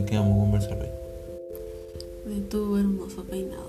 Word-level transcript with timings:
¿De 0.00 0.06
qué 0.06 0.16
vamos 0.16 0.38
a 0.38 0.40
conversar 0.40 0.78
hoy? 0.80 2.32
De 2.32 2.40
tu 2.48 2.74
hermoso 2.78 3.22
peinado. 3.24 3.68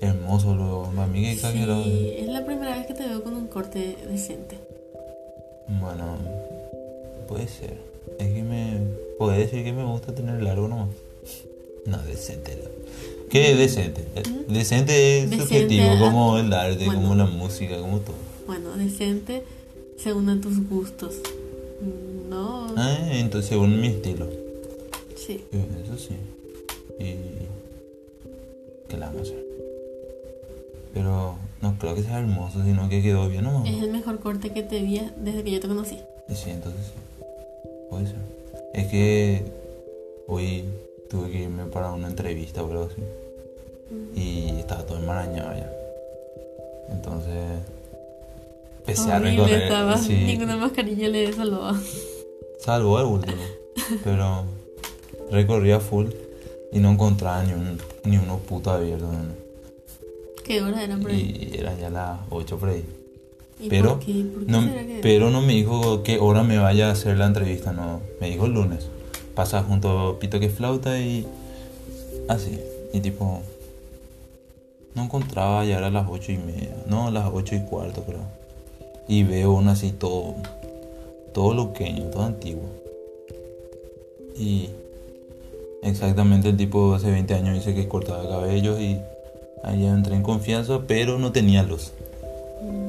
Hermoso, 0.00 0.52
luego. 0.56 0.90
Mí 1.12 1.22
que 1.22 1.32
exagerado. 1.34 1.84
Sí, 1.84 2.12
es 2.18 2.26
la 2.26 2.44
primera 2.44 2.76
vez 2.76 2.88
que 2.88 2.94
te 2.94 3.06
veo 3.06 3.22
con 3.22 3.34
un 3.34 3.46
corte 3.46 3.96
decente. 4.10 4.58
Bueno, 5.68 6.16
puede 7.28 7.46
ser. 7.46 7.78
Es 8.18 8.32
que 8.32 8.42
me. 8.42 8.80
Puede 9.16 9.38
decir 9.38 9.62
que 9.62 9.72
me 9.72 9.84
gusta 9.84 10.12
tener 10.12 10.42
largo 10.42 10.66
nomás. 10.66 10.88
No, 11.86 11.98
decente. 11.98 12.56
no. 12.56 12.70
¿Qué 13.30 13.52
es 13.52 13.58
decente? 13.58 14.02
Decente 14.48 15.22
es 15.22 15.30
Decente, 15.30 15.46
subjetivo, 15.46 16.00
como 16.00 16.38
el 16.38 16.52
arte, 16.52 16.84
bueno. 16.84 17.00
como 17.00 17.14
la 17.14 17.26
música, 17.26 17.78
como 17.78 18.00
todo. 18.00 18.16
Bueno, 18.44 18.76
decente 18.76 19.44
según 19.96 20.30
a 20.30 20.40
tus 20.40 20.68
gustos. 20.68 21.14
No. 22.28 22.74
Ah, 22.76 23.06
entonces, 23.12 23.50
según 23.50 23.80
mi 23.80 23.86
estilo. 23.86 24.47
Sí. 25.28 25.44
Eso 25.52 25.98
sí. 25.98 26.16
Y. 26.98 27.14
¿Qué 28.88 28.96
le 28.96 29.00
vamos 29.00 29.18
a 29.18 29.22
hacer? 29.24 29.44
Pero 30.94 31.36
no 31.60 31.78
creo 31.78 31.94
que 31.94 32.02
sea 32.02 32.18
hermoso, 32.18 32.64
sino 32.64 32.88
que 32.88 33.02
quedó 33.02 33.28
bien 33.28 33.44
nomás. 33.44 33.68
Es 33.68 33.82
el 33.82 33.90
mejor 33.90 34.20
corte 34.20 34.48
que 34.54 34.62
te 34.62 34.80
vi 34.80 35.02
desde 35.18 35.44
que 35.44 35.50
yo 35.50 35.60
te 35.60 35.68
conocí. 35.68 35.98
Sí, 36.30 36.48
entonces 36.48 36.80
sí. 36.86 37.24
Puede 37.90 38.06
ser. 38.06 38.16
Es 38.72 38.86
que 38.86 39.42
hoy 40.28 40.64
tuve 41.10 41.30
que 41.30 41.42
irme 41.42 41.66
para 41.66 41.92
una 41.92 42.08
entrevista 42.08 42.62
o 42.62 42.70
algo 42.70 42.84
así. 42.90 43.02
Y 44.18 44.58
estaba 44.60 44.86
todo 44.86 44.96
enmarañado 44.96 45.52
ya. 45.54 45.70
Entonces 46.88 47.34
empecé 48.78 49.12
a 49.12 49.18
recorrer. 49.18 49.62
estaba. 49.64 49.98
sí, 49.98 50.14
Ninguna 50.24 50.56
mascarilla 50.56 51.08
le 51.10 51.30
salvaba. 51.34 51.78
salvo 52.60 52.96
al 52.96 53.04
último. 53.04 53.42
pero 54.04 54.44
recorrí 55.30 55.72
a 55.72 55.80
full 55.80 56.06
y 56.72 56.78
no 56.78 56.90
encontraba 56.92 57.42
ni, 57.44 57.52
un, 57.52 57.78
ni 58.04 58.16
uno 58.18 58.38
puto 58.38 58.70
abierto. 58.70 59.06
no. 59.06 59.48
¿Qué 60.44 60.62
hora 60.62 60.82
era 60.82 60.96
por 60.96 61.10
ahí? 61.10 61.50
Y 61.52 61.58
era 61.58 61.76
ya 61.78 61.90
las 61.90 62.20
8 62.30 62.58
por 62.58 62.70
ahí. 62.70 62.84
¿Y 63.60 63.68
Pero 63.68 63.94
por 63.96 63.98
qué? 64.06 64.24
¿Por 64.32 64.46
qué 64.46 64.52
no, 64.52 64.60
que- 64.60 64.98
pero 65.02 65.30
no 65.30 65.42
me 65.42 65.52
dijo 65.52 66.02
qué 66.02 66.18
hora 66.18 66.42
me 66.42 66.58
vaya 66.58 66.88
a 66.88 66.92
hacer 66.92 67.18
la 67.18 67.26
entrevista, 67.26 67.72
no. 67.72 68.00
Me 68.20 68.30
dijo 68.30 68.46
el 68.46 68.52
lunes. 68.52 68.86
Pasa 69.34 69.62
junto 69.62 69.90
a 69.90 70.18
Pito 70.18 70.40
que 70.40 70.48
flauta 70.48 70.98
y 71.00 71.26
así. 72.28 72.58
Y 72.94 73.00
tipo, 73.00 73.40
no 74.94 75.04
encontraba, 75.04 75.64
ya 75.64 75.78
era 75.78 75.90
las 75.90 76.06
ocho 76.08 76.32
y 76.32 76.38
media. 76.38 76.74
No, 76.86 77.10
las 77.10 77.28
ocho 77.32 77.54
y 77.54 77.60
cuarto 77.60 78.02
creo. 78.04 78.20
Y 79.06 79.24
veo 79.24 79.52
uno 79.52 79.70
así 79.70 79.92
todo, 79.92 80.34
todo 81.34 81.52
loqueño, 81.54 82.04
todo 82.10 82.22
antiguo. 82.22 82.68
Y 84.36 84.70
exactamente 85.82 86.48
el 86.48 86.56
tipo 86.56 86.94
hace 86.94 87.10
20 87.10 87.34
años 87.34 87.54
dice 87.54 87.74
que 87.74 87.88
cortaba 87.88 88.28
cabellos 88.28 88.80
y 88.80 88.98
ahí 89.62 89.84
entré 89.86 90.14
en 90.14 90.22
confianza, 90.22 90.82
pero 90.86 91.18
no 91.18 91.32
tenía 91.32 91.62
luz. 91.62 91.92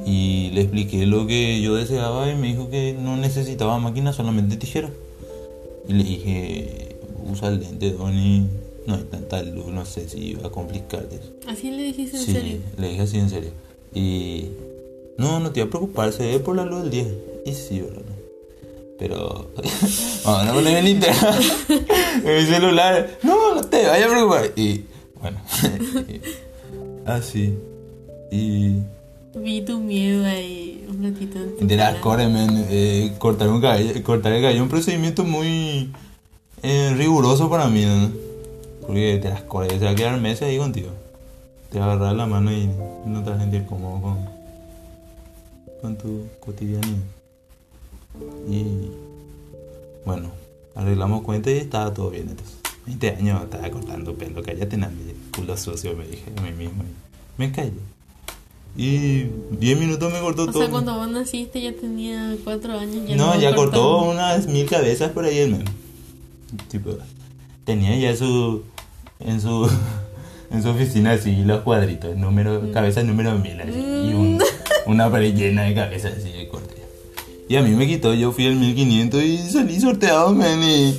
Y 0.05 0.49
le 0.53 0.61
expliqué 0.61 1.05
lo 1.05 1.27
que 1.27 1.61
yo 1.61 1.75
deseaba 1.75 2.29
y 2.31 2.35
me 2.35 2.47
dijo 2.47 2.69
que 2.69 2.95
no 2.99 3.17
necesitaba 3.17 3.77
máquina, 3.79 4.13
solamente 4.13 4.57
tijera. 4.57 4.89
Y 5.87 5.93
le 5.93 6.03
dije, 6.03 6.95
usa 7.31 7.49
el 7.49 7.59
lente, 7.59 7.91
Donny, 7.91 8.47
no 8.87 8.95
hay 8.95 9.03
tanta 9.03 9.41
luz, 9.43 9.67
no 9.67 9.85
sé 9.85 10.09
si 10.09 10.31
iba 10.31 10.47
a 10.47 10.51
complicarte. 10.51 11.15
eso". 11.17 11.31
Así 11.47 11.69
le 11.71 11.83
dijiste 11.83 12.17
en 12.17 12.23
Sí, 12.23 12.31
serio. 12.33 12.57
le 12.77 12.89
dije 12.89 13.01
así 13.01 13.17
en 13.19 13.29
serio. 13.29 13.51
Y 13.93 14.45
no, 15.17 15.39
no 15.39 15.51
te 15.51 15.59
iba 15.59 15.67
a 15.67 15.69
preocupar, 15.69 16.11
se 16.11 16.25
ve 16.25 16.39
por 16.39 16.55
la 16.55 16.65
luz 16.65 16.81
del 16.81 16.89
día. 16.91 17.07
Y 17.45 17.53
sí, 17.53 17.81
¿verdad? 17.81 18.01
Pero, 18.99 19.49
vamos 20.25 20.47
a 20.47 20.53
poner 20.53 20.83
mi 20.83 20.89
linterna 20.89 21.39
en 22.25 22.35
mi 22.35 22.45
celular. 22.45 23.17
No, 23.23 23.55
no 23.55 23.61
te 23.63 23.87
vayas 23.87 24.07
a 24.07 24.11
preocupar. 24.11 24.51
Y 24.57 24.83
bueno, 25.21 25.39
así. 27.05 27.57
Y 28.29 28.81
Vi 29.35 29.61
tu 29.61 29.79
miedo 29.79 30.25
ahí 30.25 30.85
un 30.89 31.03
ratito 31.03 31.39
de 31.39 31.77
las 31.77 31.95
eh, 32.69 33.13
cortar, 33.19 33.47
un 33.49 33.61
cabello, 33.61 34.03
cortar 34.03 34.33
el 34.33 34.41
cabello 34.41 34.57
es 34.57 34.63
un 34.63 34.69
procedimiento 34.69 35.23
muy 35.23 35.91
eh, 36.63 36.93
riguroso 36.97 37.49
para 37.49 37.67
mí, 37.67 37.85
¿no? 37.85 38.11
Porque 38.81 39.19
de 39.19 39.29
las 39.29 39.43
cores 39.43 39.73
se 39.73 39.85
va 39.85 39.91
a 39.91 39.95
quedar 39.95 40.19
meses 40.19 40.43
ahí 40.43 40.57
contigo. 40.57 40.89
Te 41.71 41.79
va 41.79 41.85
a 41.85 41.93
agarrar 41.93 42.15
la 42.15 42.25
mano 42.25 42.51
y 42.51 42.69
no 43.05 43.23
te 43.23 43.29
vas 43.29 43.39
a 43.39 43.41
sentir 43.43 43.65
cómodo 43.65 44.01
con, 44.01 44.29
con 45.81 45.95
tu 45.95 46.25
cotidianidad. 46.39 47.18
Y 48.49 48.63
bueno, 50.05 50.29
arreglamos 50.75 51.21
cuenta 51.23 51.51
y 51.51 51.57
estaba 51.57 51.93
todo 51.93 52.09
bien. 52.09 52.29
Entonces, 52.29 52.55
20 52.85 53.09
años 53.11 53.43
estaba 53.43 53.69
cortando 53.69 54.13
pelo, 54.15 54.41
cállate, 54.41 54.77
nadie, 54.77 55.15
culo 55.35 55.55
sucio, 55.57 55.95
me 55.95 56.05
dije 56.07 56.31
a 56.37 56.41
mí 56.41 56.51
mismo. 56.51 56.83
y 56.83 57.39
me 57.41 57.51
callé. 57.51 57.71
Y 58.77 59.25
10 59.59 59.79
minutos 59.79 60.11
me 60.13 60.19
cortó 60.19 60.43
O 60.43 60.45
todo. 60.47 60.59
sea, 60.61 60.69
cuando 60.71 60.95
vos 60.95 61.09
naciste 61.09 61.59
ya 61.61 61.73
tenía 61.73 62.35
cuatro 62.43 62.77
años. 62.77 63.07
Ya 63.07 63.15
no, 63.15 63.33
lo 63.33 63.39
ya 63.39 63.55
cortó 63.55 64.03
unas 64.03 64.47
mil 64.47 64.67
cabezas 64.69 65.11
por 65.11 65.25
ahí 65.25 65.39
el 65.39 65.51
meme. 65.51 65.65
Tipo, 66.69 66.91
tenía 67.65 67.95
ya 67.97 68.15
su. 68.15 68.63
En 69.19 69.39
su. 69.41 69.69
En 70.51 70.63
su 70.63 70.69
oficina 70.69 71.11
así 71.11 71.43
los 71.43 71.61
cuadritos, 71.61 72.15
número, 72.17 72.71
cabeza 72.71 73.03
número 73.03 73.37
mil 73.37 73.61
así, 73.61 73.77
y 73.77 74.13
un- 74.15 74.41
una 74.87 75.07
pared 75.11 75.35
llena 75.35 75.61
de 75.61 75.75
cabezas 75.75 76.13
así. 76.17 76.38
Y 77.49 77.55
a 77.55 77.63
mí 77.63 77.71
me 77.71 77.87
quitó, 77.87 78.13
yo 78.13 78.31
fui 78.31 78.45
al 78.45 78.57
1500 78.57 79.23
y 79.23 79.49
salí 79.49 79.79
sorteado, 79.79 80.35
man, 80.35 80.61
y 80.61 80.95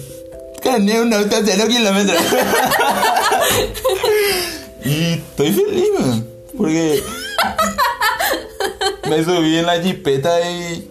gané 0.60 1.00
un 1.00 1.14
auto 1.14 1.36
a 1.36 1.42
cero 1.44 1.64
kilómetros. 1.68 2.20
y 4.84 5.12
estoy 5.12 5.52
feliz, 5.52 5.84
man, 5.96 6.26
porque 6.56 7.04
me 9.08 9.24
subí 9.24 9.58
en 9.58 9.66
la 9.66 9.80
jipeta 9.80 10.50
y... 10.50 10.90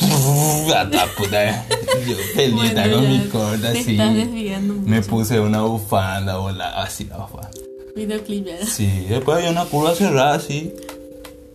Gata 0.68 1.06
puta, 1.16 1.66
yo 2.04 2.16
feliz 2.34 2.54
Bueno, 2.54 2.96
con 2.96 3.08
mi 3.08 3.28
corta 3.28 3.72
te 3.72 3.78
así. 3.78 3.96
Me 4.86 5.02
puse 5.02 5.38
una 5.38 5.62
bufanda, 5.62 6.38
volada 6.38 6.82
así 6.82 7.04
la 7.04 7.18
bufanda. 7.18 7.50
Videoclip 7.94 8.44
ya. 8.44 8.66
Sí, 8.66 9.06
después 9.08 9.38
había 9.38 9.50
una 9.50 9.66
curva 9.66 9.94
cerrada 9.94 10.34
así. 10.34 10.74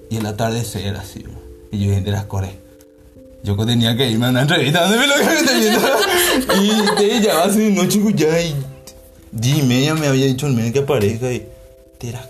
Y 0.10 0.18
el 0.18 0.26
atardecer 0.26 0.96
así. 0.96 1.26
Y 1.72 1.86
yo 1.86 2.00
de 2.00 2.12
las 2.12 2.26
coré. 2.26 2.65
Yo 3.46 3.56
tenía 3.64 3.96
que 3.96 4.10
irme 4.10 4.26
a 4.26 4.30
una 4.30 4.42
entrevista 4.42 4.82
donde 4.90 4.98
me 4.98 5.08
lo. 5.08 5.14
Y 6.64 6.96
te 6.98 7.20
llevaba 7.20 7.44
así 7.44 7.60
de 7.60 7.70
noche 7.70 8.02
ya 8.16 8.42
y 8.42 8.56
diez 9.32 9.60
y 9.60 9.62
media 9.62 9.94
me 9.94 10.08
había 10.08 10.26
dicho 10.26 10.48
el 10.48 10.54
men 10.54 10.74
que 10.74 10.80
aparezca 10.80 11.32
y 11.32 11.46
te 12.00 12.12
las 12.12 12.28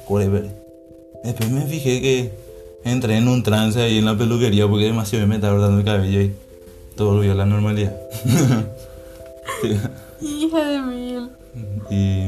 Después 1.23 1.49
me 1.51 1.65
fijé 1.67 2.01
que 2.01 2.31
entré 2.83 3.15
en 3.17 3.29
un 3.29 3.43
trance 3.43 3.81
ahí 3.81 3.97
en 3.97 4.05
la 4.05 4.17
peluquería 4.17 4.67
porque 4.67 4.85
demasiado 4.85 5.25
me 5.25 5.35
estaba 5.35 5.53
cortando 5.55 5.79
el 5.79 5.85
cabello 5.85 6.21
y 6.21 6.33
todo 6.97 7.13
volvió 7.13 7.31
a 7.31 7.35
la 7.35 7.45
normalidad. 7.45 7.95
Hija 10.21 10.69
de 10.69 10.81
mil. 10.81 11.29
y 11.89 12.27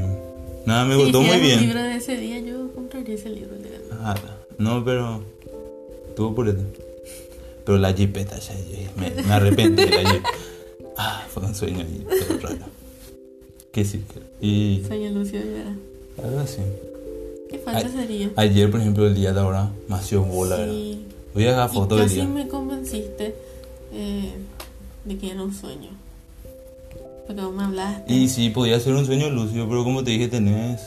nada, 0.66 0.86
me 0.86 0.96
cortó 0.96 1.22
muy 1.22 1.40
bien. 1.42 1.59
libro 1.59 1.84
de 1.84 1.96
ese 1.96 2.16
día, 2.16 2.40
yo 2.40 2.72
compraría 2.74 3.16
ese 3.16 3.30
libro. 3.30 3.56
legal. 3.58 3.81
Ah, 4.02 4.16
no, 4.58 4.86
pero 4.86 5.24
tuvo 6.16 6.34
por 6.34 6.47
eso. 6.47 6.64
Pero 7.67 7.79
la 7.79 7.94
jipeta, 7.94 8.39
ya, 8.39 8.53
me, 8.95 9.09
me 9.23 9.33
arrepentí 9.33 9.83
de 9.83 9.89
la 10.03 10.11
jeep. 10.11 10.23
Ah, 11.00 11.23
fue 11.31 11.44
un 11.44 11.53
sueño 11.53 11.81
ahí, 11.81 12.03
todo 12.28 12.39
raro. 12.39 12.66
Que 13.72 13.85
sí, 13.85 14.01
y 14.41 14.81
Sueño 14.88 15.11
Lucio 15.11 15.39
ya. 15.39 16.23
algo 16.23 16.39
así. 16.39 16.61
Qué 17.51 17.59
falta 17.59 17.88
sería. 17.89 18.31
Ayer, 18.35 18.72
por 18.72 18.79
ejemplo, 18.79 19.05
el 19.05 19.13
día 19.13 19.31
de 19.31 19.39
ahora, 19.41 19.69
me 19.88 19.95
hacía 19.95 20.17
bola. 20.17 20.66
Sí. 20.66 21.05
Voy 21.35 21.45
a 21.45 21.66
Y 21.66 21.69
fotos 21.75 22.00
del 22.00 22.07
casi 22.07 22.16
día. 22.16 22.25
me 22.25 22.47
convenciste 22.47 23.35
eh, 23.94 24.31
de 25.05 25.17
que 25.17 25.29
era 25.29 25.43
un 25.43 25.53
sueño. 25.53 25.90
Porque 27.28 27.41
vos 27.43 27.53
me 27.53 27.63
hablaste. 27.66 28.11
Y 28.11 28.28
sí, 28.29 28.49
podía 28.49 28.79
ser 28.79 28.93
un 28.96 29.05
sueño 29.05 29.29
lúcido, 29.29 29.67
pero 29.70 29.84
como 29.84 30.03
te 30.03 30.11
dije, 30.11 30.29
tenés 30.29 30.81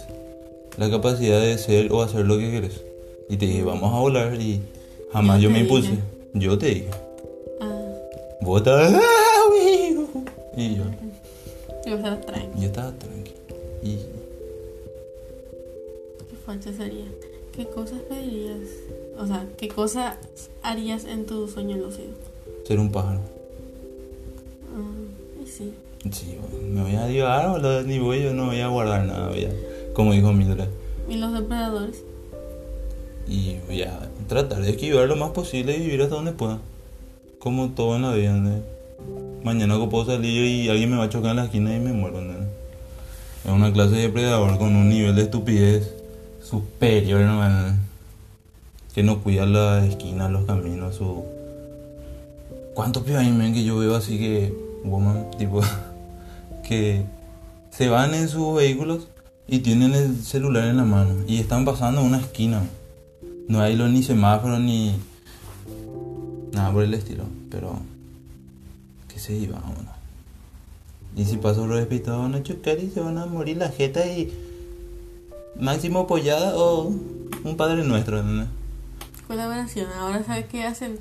la 0.76 0.90
capacidad 0.90 1.40
de 1.40 1.56
ser 1.58 1.92
o 1.92 2.02
hacer 2.02 2.26
lo 2.26 2.36
que 2.38 2.50
quieres. 2.50 2.80
Y 3.28 3.36
te 3.36 3.46
dije, 3.46 3.62
vamos 3.62 3.94
a 3.94 3.98
volar 4.00 4.40
y 4.40 4.60
jamás 5.12 5.40
Yo 5.40 5.50
me 5.50 5.60
impulsé. 5.60 5.98
Yo 6.34 6.56
te 6.58 6.66
dije, 6.66 6.90
Ah, 7.60 7.92
vos 8.40 8.60
estabas... 8.60 8.92
"Ah, 8.94 9.42
uy". 9.50 9.96
Y 10.56 10.76
yo, 10.76 10.84
yo 11.86 11.96
estaba 11.96 12.20
tranqui. 12.20 12.60
yo 12.60 12.66
estaba 12.66 12.92
tranquilo. 12.92 13.36
Y 13.82 13.96
Qué 16.28 16.36
falta 16.44 16.72
sería. 16.72 17.04
¿Qué 17.52 17.66
cosas 17.66 18.00
pedirías? 18.08 18.58
O 19.18 19.26
sea, 19.26 19.46
¿qué 19.56 19.68
cosas 19.68 20.16
harías 20.62 21.04
en 21.04 21.26
tu 21.26 21.48
sueño 21.48 21.76
lúcido? 21.76 22.08
ser 22.64 22.78
un 22.78 22.92
pájaro. 22.92 23.20
Ah, 24.74 25.44
sí. 25.46 25.72
Sí, 26.12 26.38
me 26.62 26.82
voy 26.82 26.94
a 26.94 27.08
llevar, 27.08 27.50
boludo, 27.50 27.82
ni 27.82 27.98
voy, 27.98 28.22
yo 28.22 28.32
no 28.32 28.46
voy 28.46 28.60
a 28.60 28.68
guardar 28.68 29.04
nada, 29.04 29.28
voy 29.28 29.44
a, 29.44 29.50
como 29.92 30.12
dijo 30.12 30.32
Mildred. 30.32 30.68
¿Y 31.08 31.16
los 31.16 31.32
depredadores? 31.32 32.02
Y 33.30 33.58
voy 33.68 33.82
a 33.82 34.10
tratar 34.26 34.60
de 34.60 34.70
esquivar 34.70 35.06
lo 35.06 35.14
más 35.14 35.30
posible 35.30 35.76
y 35.76 35.80
vivir 35.80 36.02
hasta 36.02 36.16
donde 36.16 36.32
pueda. 36.32 36.58
Como 37.38 37.70
todo 37.70 37.94
en 37.94 38.02
la 38.02 38.12
vida, 38.12 38.32
¿no? 38.32 38.58
Mañana 39.44 39.78
que 39.78 39.86
puedo 39.86 40.04
salir 40.04 40.44
y 40.44 40.68
alguien 40.68 40.90
me 40.90 40.96
va 40.96 41.04
a 41.04 41.08
chocar 41.08 41.30
en 41.30 41.36
la 41.36 41.44
esquina 41.44 41.74
y 41.74 41.78
me 41.78 41.92
muero, 41.92 42.20
¿no? 42.20 42.34
Es 43.44 43.50
una 43.50 43.72
clase 43.72 43.94
de 43.94 44.02
depredador 44.02 44.58
con 44.58 44.74
un 44.74 44.88
nivel 44.88 45.14
de 45.14 45.22
estupidez 45.22 45.94
superior, 46.42 47.20
hermano. 47.20 47.76
Que 48.96 49.04
no 49.04 49.22
cuida 49.22 49.46
las 49.46 49.84
esquinas, 49.84 50.32
los 50.32 50.44
caminos, 50.44 50.96
su... 50.96 51.24
¿Cuántos 52.74 53.04
pibes 53.04 53.20
hay, 53.20 53.52
que 53.52 53.62
yo 53.62 53.78
veo 53.78 53.94
así 53.94 54.18
que... 54.18 54.52
Woman, 54.84 55.30
tipo... 55.38 55.60
Que 56.68 57.04
se 57.70 57.88
van 57.88 58.12
en 58.14 58.28
sus 58.28 58.56
vehículos 58.56 59.06
y 59.46 59.60
tienen 59.60 59.94
el 59.94 60.16
celular 60.22 60.68
en 60.68 60.76
la 60.76 60.84
mano 60.84 61.14
y 61.26 61.38
están 61.38 61.64
pasando 61.64 62.02
una 62.02 62.18
esquina. 62.18 62.62
No 63.50 63.60
hay 63.60 63.74
ni 63.74 64.04
semáforos 64.04 64.60
ni 64.60 64.94
nada 66.52 66.72
por 66.72 66.84
el 66.84 66.94
estilo, 66.94 67.24
pero 67.50 67.80
que 69.08 69.18
se 69.18 69.34
iba 69.34 69.60
uno. 69.66 69.90
Y 71.16 71.24
si 71.24 71.36
pasó 71.36 71.66
lo 71.66 71.74
despistado 71.74 72.20
van 72.20 72.36
a 72.36 72.44
chocar 72.44 72.78
y 72.78 72.90
se 72.90 73.00
van 73.00 73.18
a 73.18 73.26
morir 73.26 73.56
la 73.56 73.68
jeta 73.68 74.06
y 74.06 74.32
máximo 75.58 76.06
pollada 76.06 76.56
o 76.56 76.92
un 77.42 77.56
padre 77.56 77.82
nuestro, 77.82 78.22
¿no? 78.22 78.46
Colaboración. 79.26 79.88
Ahora, 79.98 80.22
¿sabes 80.22 80.46
qué 80.46 80.62
hacen? 80.62 81.00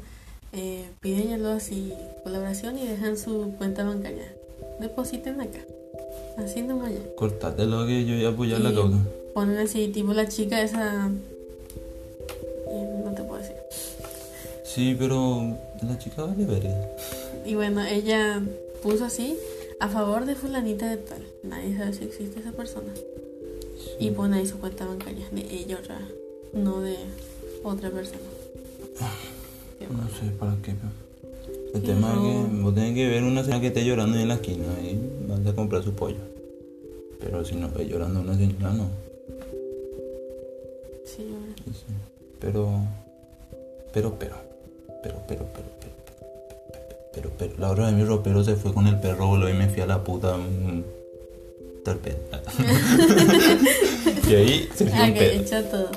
Eh, 0.51 0.89
piden 1.01 1.33
algo 1.33 1.49
así, 1.49 1.93
colaboración 2.23 2.79
y 2.79 2.87
dejan 2.87 3.15
su 3.15 3.53
cuenta 3.59 3.83
bancaria. 3.83 4.33
Depositen 4.79 5.39
acá. 5.39 5.59
Así 6.39 6.63
nomás 6.63 6.93
ya. 6.93 7.15
Cortate 7.15 7.67
lo 7.67 7.85
que 7.85 8.05
yo 8.05 8.15
voy 8.15 8.25
a 8.25 8.29
apoyar 8.29 8.61
la 8.61 8.73
causa. 8.73 8.97
Ponen 9.35 9.59
así, 9.59 9.89
tipo 9.89 10.13
la 10.13 10.27
chica 10.27 10.59
esa. 10.63 11.11
Sí, 14.69 14.95
pero 14.99 15.57
la 15.81 15.97
chica 15.97 16.23
vale 16.25 16.45
verga. 16.45 16.69
Y 17.43 17.55
bueno, 17.55 17.83
ella 17.83 18.39
puso 18.83 19.05
así, 19.05 19.35
a 19.79 19.87
favor 19.87 20.25
de 20.25 20.35
fulanita 20.35 20.87
de 20.87 20.97
tal. 20.97 21.23
Nadie 21.41 21.75
sabe 21.75 21.93
si 21.93 22.03
existe 22.03 22.39
esa 22.39 22.51
persona. 22.51 22.93
Y 23.99 24.11
pone 24.11 24.37
ahí 24.37 24.45
su 24.45 24.59
cuenta 24.59 24.85
bancaria 24.85 25.27
de 25.31 25.41
ella 25.41 25.79
otra, 25.79 25.99
no 26.53 26.81
de 26.81 26.97
otra 27.63 27.89
persona. 27.89 28.21
No 29.89 30.07
sé 30.09 30.29
para 30.37 30.55
qué. 30.61 30.75
El 31.73 31.81
tema 31.81 32.13
es 32.13 32.19
que 32.19 32.61
vos 32.61 32.75
tenés 32.75 32.93
que 32.93 33.07
ver 33.07 33.23
una 33.23 33.41
señora 33.43 33.61
que 33.61 33.67
esté 33.67 33.85
llorando 33.85 34.19
en 34.19 34.27
la 34.27 34.35
esquina 34.35 34.65
y 34.83 34.99
vas 35.27 35.43
a 35.47 35.55
comprar 35.55 35.83
su 35.83 35.93
pollo. 35.93 36.19
Pero 37.19 37.43
si 37.43 37.55
no 37.55 37.71
ve 37.71 37.87
llorando 37.87 38.19
una 38.19 38.35
señora, 38.37 38.73
no. 38.73 38.89
Sí, 41.05 41.23
hombre. 41.23 41.63
Sí, 41.63 41.71
sí. 41.73 41.93
Pero, 42.39 42.83
pero, 43.93 44.19
pero, 44.19 44.48
pero, 45.03 45.15
pero, 45.27 45.45
pero, 45.53 45.67
pero, 45.79 45.93
pero, 47.13 47.29
pero, 47.37 47.53
la 47.57 47.69
hora 47.71 47.87
de 47.87 47.93
mi 47.93 48.03
ropero 48.03 48.43
se 48.43 48.55
fue 48.55 48.73
con 48.73 48.87
el 48.87 48.99
perro, 48.99 49.27
boludo, 49.27 49.49
y 49.49 49.53
me 49.53 49.67
fui 49.69 49.81
a 49.81 49.85
la 49.85 50.03
puta. 50.03 50.37
mm, 50.37 50.83
Torpe. 51.83 52.15
y 54.29 54.35
ahí 54.35 54.69
se 54.75 54.85
fue 54.85 54.97
Ah, 54.97 55.05
un 55.07 55.13
que 55.13 55.19
pedo. 55.19 55.63
todo. 55.65 55.89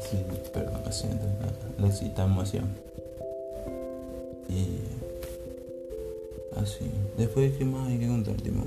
Sí, 0.00 0.16
perdón, 0.52 0.80
lo 0.84 0.92
siento, 0.92 1.24
la, 1.78 1.90
cita 1.92 2.24
emoción. 2.24 2.64
Y 4.48 4.78
así. 6.58 6.90
Después, 7.18 7.52
¿qué 7.58 7.64
más 7.64 7.88
hay 7.88 7.98
que 7.98 8.06
contar, 8.06 8.34
tipo? 8.36 8.60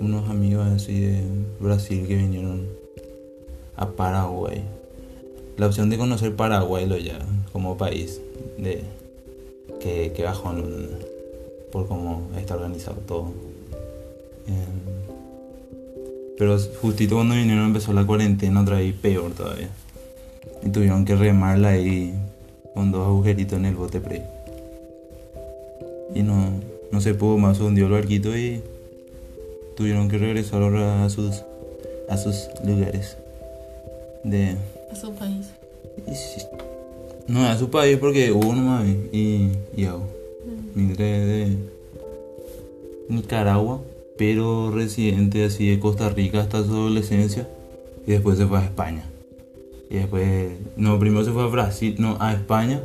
Unos 0.00 0.28
amigos 0.28 0.66
así 0.66 1.00
de 1.00 1.22
Brasil 1.60 2.06
que 2.06 2.16
vinieron 2.16 2.68
a 3.76 3.88
Paraguay. 3.90 4.62
La 5.56 5.66
opción 5.66 5.88
de 5.88 5.96
conocer 5.96 6.34
Paraguay 6.34 6.84
lo 6.86 6.96
ya 6.98 7.18
como 7.52 7.76
país 7.78 8.20
de 8.58 8.82
que, 9.80 10.12
que 10.12 10.22
bajón 10.22 10.90
¿no? 10.90 11.14
por 11.72 11.88
cómo 11.88 12.28
está 12.38 12.54
organizado 12.54 12.98
todo. 13.06 13.32
Em, 14.46 15.04
pero 16.38 16.58
justito 16.80 17.16
cuando 17.16 17.34
vinieron 17.34 17.66
empezó 17.66 17.92
la 17.92 18.06
cuarentena 18.06 18.62
otra 18.62 18.76
vez 18.76 18.94
peor 18.94 19.32
todavía. 19.32 19.70
Y 20.64 20.70
tuvieron 20.70 21.04
que 21.04 21.14
remarla 21.14 21.70
ahí 21.70 22.14
con 22.74 22.90
dos 22.90 23.06
agujeritos 23.06 23.58
en 23.58 23.66
el 23.66 23.74
bote 23.76 24.00
pre. 24.00 24.22
Y 26.14 26.22
no, 26.22 26.50
no 26.90 27.00
se 27.00 27.14
pudo 27.14 27.38
más, 27.38 27.60
hundió 27.60 27.86
el 27.86 27.92
barquito 27.92 28.36
y 28.36 28.62
tuvieron 29.76 30.08
que 30.08 30.18
regresar 30.18 30.62
ahora 30.62 31.04
a 31.04 31.10
sus, 31.10 31.42
a 32.08 32.16
sus 32.16 32.48
lugares. 32.64 33.16
De, 34.22 34.56
A 34.90 34.96
su 34.96 35.12
país. 35.14 35.50
y 36.06 36.14
no, 37.26 37.46
a 37.46 37.56
su 37.56 37.70
país 37.70 37.98
porque 37.98 38.32
hubo 38.32 38.54
nomás 38.54 38.86
y, 38.86 39.50
y 39.76 39.84
hago. 39.84 40.04
Mm. 40.46 40.78
Migré 40.80 41.20
de 41.26 41.56
Nicaragua, 43.08 43.80
pero 44.16 44.70
residente 44.70 45.44
así 45.44 45.68
de 45.68 45.78
Costa 45.78 46.08
Rica 46.08 46.40
hasta 46.40 46.64
su 46.64 46.72
adolescencia 46.72 47.48
y 48.06 48.12
después 48.12 48.38
se 48.38 48.46
fue 48.46 48.58
a 48.58 48.64
España. 48.64 49.04
Y 49.90 49.96
después, 49.96 50.52
no, 50.76 50.98
primero 50.98 51.24
se 51.24 51.32
fue 51.32 51.44
a 51.44 51.46
Brasil, 51.46 51.96
no, 51.98 52.16
a 52.20 52.32
España, 52.32 52.82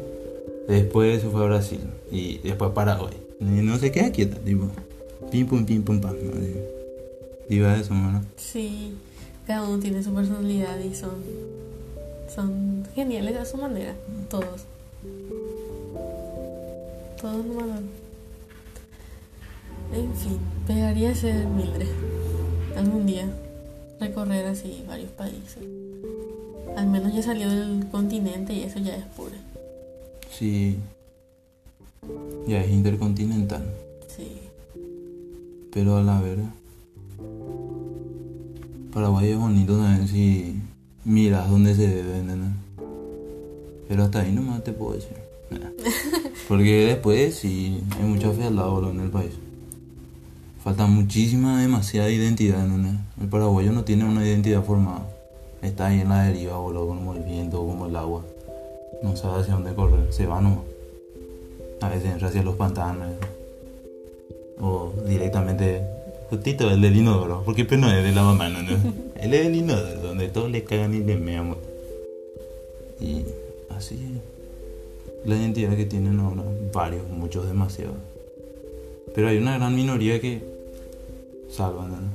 después 0.68 1.22
se 1.22 1.30
fue 1.30 1.44
a 1.44 1.48
Brasil 1.48 1.80
y 2.12 2.38
después 2.40 2.72
a 2.72 2.74
Paraguay. 2.74 3.14
Y 3.40 3.46
no 3.46 3.78
se 3.78 3.92
queda 3.92 4.12
quieta, 4.12 4.38
tipo, 4.38 4.68
pim 5.32 5.48
pum 5.48 5.66
pim 5.66 5.82
pum 5.84 6.00
pam. 6.00 6.14
¿no? 6.14 6.46
Y 7.50 7.56
Iba 7.56 7.76
eso, 7.78 7.94
mano. 7.96 8.24
Sí, 8.36 8.94
cada 9.48 9.68
uno 9.68 9.80
tiene 9.80 10.04
su 10.04 10.14
personalidad 10.14 10.78
y 10.80 10.94
son, 10.94 11.16
son 12.40 12.88
geniales 12.96 13.36
a 13.36 13.44
su 13.44 13.58
manera, 13.58 13.94
todos. 14.30 14.62
Todos 17.22 17.46
nomás. 17.46 17.82
En 19.94 20.14
fin, 20.16 20.38
pegaría 20.66 21.14
ser 21.14 21.46
Mildred. 21.48 21.88
Algún 22.78 23.06
día 23.06 23.28
recorrer 24.00 24.46
así 24.46 24.86
varios 24.88 25.12
países. 25.12 25.58
Al 26.78 26.88
menos 26.88 27.14
ya 27.14 27.22
salió 27.24 27.50
del 27.50 27.86
continente 27.92 28.54
y 28.54 28.64
eso 28.64 28.80
ya 28.80 28.96
es 28.96 29.04
pura. 29.18 29.36
Sí, 30.32 30.78
ya 32.48 32.62
es 32.64 32.70
intercontinental, 32.72 33.64
Sí. 34.08 34.38
pero 35.74 35.98
a 35.98 36.04
la 36.04 36.22
verdad, 36.22 36.52
Paraguay 38.94 39.32
es 39.32 39.38
bonito 39.38 39.76
también 39.76 40.08
si 40.08 40.59
miras 41.10 41.50
dónde 41.50 41.74
se 41.74 41.88
debe, 41.88 42.20
¿entendés? 42.20 42.52
Pero 43.88 44.04
hasta 44.04 44.22
ahí 44.22 44.32
nomás 44.32 44.64
te 44.64 44.72
puedo 44.72 44.94
decir. 44.94 45.18
Porque 46.48 46.86
después 46.86 47.36
sí 47.36 47.82
hay 47.98 48.06
mucha 48.08 48.30
fealdad 48.32 48.70
boludo, 48.70 48.92
en 48.92 49.00
el 49.02 49.10
país. 49.10 49.32
Falta 50.64 50.86
muchísima, 50.86 51.60
demasiada 51.60 52.10
identidad, 52.12 52.64
¿entendés? 52.64 52.94
El 53.20 53.28
paraguayo 53.28 53.72
no 53.72 53.84
tiene 53.84 54.06
una 54.06 54.26
identidad 54.26 54.64
formada. 54.64 55.08
Está 55.64 55.88
ahí 55.88 56.02
en 56.02 56.10
la 56.10 56.26
deriva, 56.26 56.58
boludo, 56.58 56.88
como 56.88 57.16
el 57.16 57.24
viento, 57.24 57.58
como 57.58 57.88
el 57.88 57.96
agua. 57.96 58.24
No 59.02 59.16
sabe 59.16 59.42
hacia 59.42 59.56
dónde 59.56 59.74
correr, 59.74 60.14
se 60.14 60.28
va 60.28 60.40
nomás. 60.40 60.60
A 61.82 61.90
veces 61.90 62.12
entra 62.12 62.28
hacia 62.28 62.44
los 62.44 62.56
pantanos. 62.56 63.08
O 64.62 64.94
directamente, 65.08 65.82
justito 66.30 66.70
el 66.70 66.82
del 66.82 66.98
inodoro. 66.98 67.42
Porque 67.46 67.66
pues 67.66 67.80
no 67.80 67.92
es 67.92 68.04
de 68.04 68.12
la 68.12 68.22
mamá, 68.22 68.50
¿no? 68.50 68.62
¿no? 68.62 68.70
Él 69.16 69.34
es 69.34 69.46
del 69.46 69.56
inodoro, 69.56 70.09
donde 70.20 70.34
todos 70.34 70.52
le 70.52 70.66
cagan 70.66 70.94
y 70.94 71.00
le 71.00 71.16
mean. 71.16 71.56
Y 73.00 73.24
así 73.70 73.96
es 73.96 75.28
la 75.30 75.38
identidad 75.38 75.78
que 75.78 75.86
tienen 75.86 76.20
ahora. 76.20 76.44
Varios, 76.74 77.08
muchos, 77.08 77.48
demasiados. 77.48 77.96
Pero 79.16 79.30
hay 79.30 79.38
una 79.38 79.58
gran 79.58 79.74
minoría 79.74 80.20
que 80.20 80.42
salvan. 81.50 82.12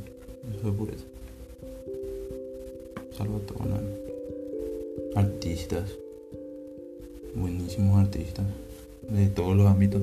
Eso 0.54 0.68
es 0.68 0.75
pureza. 0.75 1.04
Salva 3.16 3.38
todo, 3.46 3.64
¿no? 3.64 3.80
Artistas. 5.18 5.90
Buenísimos 7.34 7.99
artistas. 7.99 8.44
De 9.08 9.28
todos 9.28 9.56
los 9.56 9.66
ámbitos. 9.66 10.02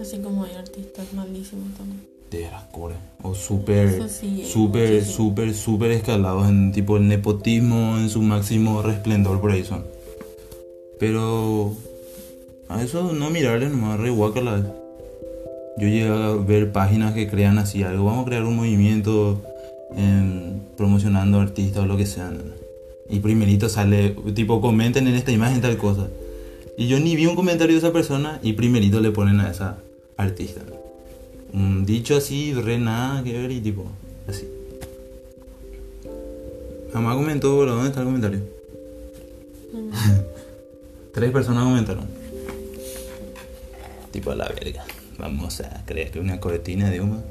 Así 0.00 0.18
como 0.18 0.42
hay 0.42 0.54
artistas 0.56 1.12
malísimos 1.12 1.72
también. 1.76 2.15
De 2.30 2.42
las 2.50 2.64
cores. 2.64 2.98
O 3.22 3.34
súper, 3.34 4.08
súper, 4.44 5.04
súper, 5.04 5.54
súper 5.54 5.90
escalados 5.92 6.48
en 6.48 6.72
tipo 6.72 6.96
el 6.96 7.06
nepotismo 7.08 7.96
en 7.98 8.08
su 8.08 8.20
máximo 8.20 8.82
resplendor 8.82 9.40
por 9.40 9.52
ahí 9.52 9.64
son. 9.64 9.84
Pero 10.98 11.72
a 12.68 12.82
eso 12.82 13.12
no 13.12 13.30
mirarle 13.30 13.68
nomás, 13.68 14.00
re 14.00 14.10
guácala. 14.10 14.64
Yo 15.78 15.88
llegué 15.88 16.08
a 16.08 16.32
ver 16.32 16.72
páginas 16.72 17.14
que 17.14 17.28
crean 17.28 17.58
así 17.58 17.82
algo. 17.82 18.06
Vamos 18.06 18.22
a 18.22 18.26
crear 18.26 18.44
un 18.44 18.56
movimiento 18.56 19.42
em, 19.94 20.60
promocionando 20.76 21.40
artistas 21.40 21.84
o 21.84 21.86
lo 21.86 21.96
que 21.96 22.06
sea. 22.06 22.32
Y 23.08 23.20
primerito 23.20 23.68
sale, 23.68 24.16
tipo, 24.34 24.60
comenten 24.60 25.06
en 25.06 25.14
esta 25.14 25.32
imagen 25.32 25.60
tal 25.60 25.76
cosa. 25.76 26.08
Y 26.76 26.88
yo 26.88 26.98
ni 26.98 27.14
vi 27.14 27.26
un 27.26 27.36
comentario 27.36 27.74
de 27.74 27.78
esa 27.78 27.92
persona 27.92 28.40
y 28.42 28.54
primerito 28.54 29.00
le 29.00 29.10
ponen 29.10 29.40
a 29.40 29.50
esa 29.50 29.78
artista. 30.16 30.62
Dicho 31.86 32.16
así, 32.16 32.52
re 32.52 32.78
nada 32.78 33.22
que 33.22 33.32
ver 33.32 33.50
y 33.50 33.60
tipo, 33.60 33.86
así. 34.28 34.46
Jamás 36.92 37.16
comentó, 37.16 37.58
bro, 37.58 37.74
¿dónde 37.74 37.88
está 37.88 38.00
el 38.00 38.06
comentario? 38.06 38.40
Mm. 39.72 39.90
Tres 41.14 41.30
personas 41.30 41.64
comentaron. 41.64 42.04
Tipo 44.10 44.32
a 44.32 44.34
la 44.34 44.48
verga. 44.48 44.84
Vamos 45.16 45.60
a 45.60 45.82
crear 45.86 46.18
una 46.18 46.40
cortina 46.40 46.90
de 46.90 47.00
humo. 47.00 47.22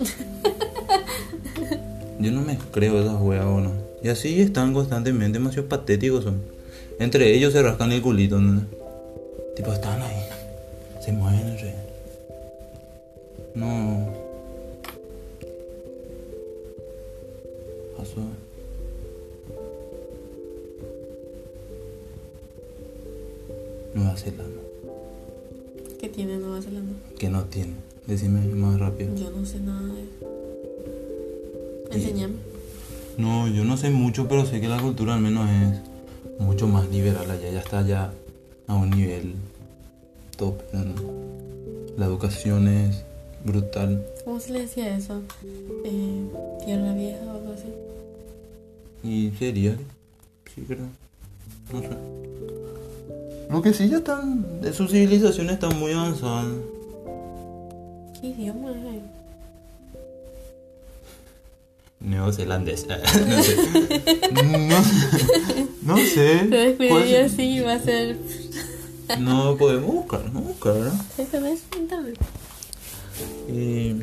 Yo 2.18 2.32
no 2.32 2.40
me 2.40 2.58
creo 2.72 3.00
esas 3.00 3.20
weas 3.20 3.44
o 3.44 3.60
no. 3.60 3.70
Y 4.02 4.08
así 4.08 4.40
están 4.40 4.72
constantemente, 4.72 5.38
demasiado 5.38 5.68
patéticos 5.68 6.24
son. 6.24 6.42
Entre 6.98 7.32
ellos 7.34 7.52
se 7.52 7.62
rascan 7.62 7.92
el 7.92 8.02
culito, 8.02 8.40
¿no? 8.40 8.62
Tipo, 9.54 9.72
están 9.72 10.02
ahí. 10.02 10.24
Se 11.04 11.12
mueven, 11.12 11.56
re. 11.58 11.93
No. 13.54 14.08
Pasó. 17.96 18.20
Nueva 23.94 24.16
Zelanda. 24.16 24.60
¿Qué 26.00 26.08
tiene 26.08 26.36
Nueva 26.38 26.60
Zelanda? 26.60 26.94
Que 27.16 27.28
no 27.28 27.44
tiene. 27.44 27.74
Decime 28.08 28.40
más 28.54 28.80
rápido. 28.80 29.14
Yo 29.14 29.30
no 29.30 29.46
sé 29.46 29.60
nada 29.60 29.86
de 29.86 30.02
eso. 30.02 30.10
Enseñame. 31.92 32.34
No, 33.16 33.46
yo 33.46 33.64
no 33.64 33.76
sé 33.76 33.90
mucho, 33.90 34.26
pero 34.26 34.44
sé 34.44 34.60
que 34.60 34.66
la 34.66 34.80
cultura 34.80 35.14
al 35.14 35.20
menos 35.20 35.48
es 35.48 36.40
mucho 36.40 36.66
más 36.66 36.88
liberal 36.88 37.30
allá. 37.30 37.50
Ya 37.50 37.60
está 37.60 37.86
ya 37.86 38.12
a 38.66 38.74
un 38.74 38.90
nivel 38.90 39.34
top. 40.36 40.56
¿no? 40.72 40.94
La 41.96 42.06
educación 42.06 42.66
es 42.66 43.04
brutal. 43.44 44.04
¿Cómo 44.24 44.40
se 44.40 44.52
le 44.52 44.60
decía 44.62 44.96
eso? 44.96 45.22
Eh, 45.84 46.24
tierra 46.64 46.92
vieja 46.94 47.20
o 47.26 47.30
algo 47.30 47.52
así. 47.52 47.68
Y 49.02 49.30
sería, 49.38 49.76
sí 50.54 50.62
creo. 50.66 50.86
No 51.72 51.80
sé. 51.80 51.88
Lo 53.50 53.62
que 53.62 53.72
sí 53.74 53.88
ya 53.88 53.98
están, 53.98 54.44
su 54.72 54.88
civilización 54.88 55.50
están 55.50 55.78
muy 55.78 55.92
avanzadas. 55.92 56.46
¿Qué 58.20 58.28
idioma 58.28 58.70
es 58.70 58.76
ahí? 58.86 59.02
Neozelandés. 62.00 62.86
no 62.88 63.42
sé. 63.42 63.56
No, 64.32 64.82
no 65.82 65.96
sé. 65.98 66.38
Se 66.38 66.46
descubrió 66.48 66.88
Puede- 66.88 67.20
así 67.24 67.42
y 67.42 67.60
va 67.60 67.74
a 67.74 67.78
ser. 67.80 68.16
No 69.20 69.56
podemos 69.56 69.94
buscar, 69.94 70.32
no 70.32 70.40
buscar, 70.40 70.72
¿verdad? 70.74 70.94
Eso 71.18 71.46
es. 71.46 71.60
Y 73.48 74.02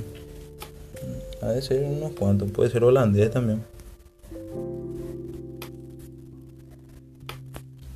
ha 1.42 1.50
de 1.50 1.62
ser 1.62 1.84
unos 1.84 2.12
cuantos, 2.14 2.52
puede 2.52 2.70
ser 2.70 2.84
holandés 2.84 3.32
también. 3.32 3.64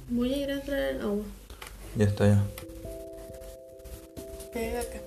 Voy 0.09 0.33
a 0.33 0.37
ir 0.37 0.51
a 0.51 0.61
traer 0.61 1.01
agua. 1.01 1.23
Ya 1.95 2.05
está 2.05 2.27
ya. 2.27 2.43
Pega 4.53 4.81
acá. 4.81 5.04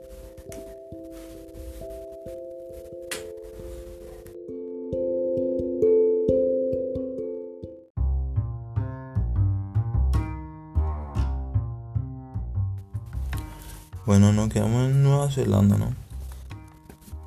Bueno, 14.09 14.33
nos 14.33 14.49
quedamos 14.49 14.89
en 14.89 15.03
Nueva 15.03 15.31
Zelanda, 15.31 15.77
¿no? 15.77 15.93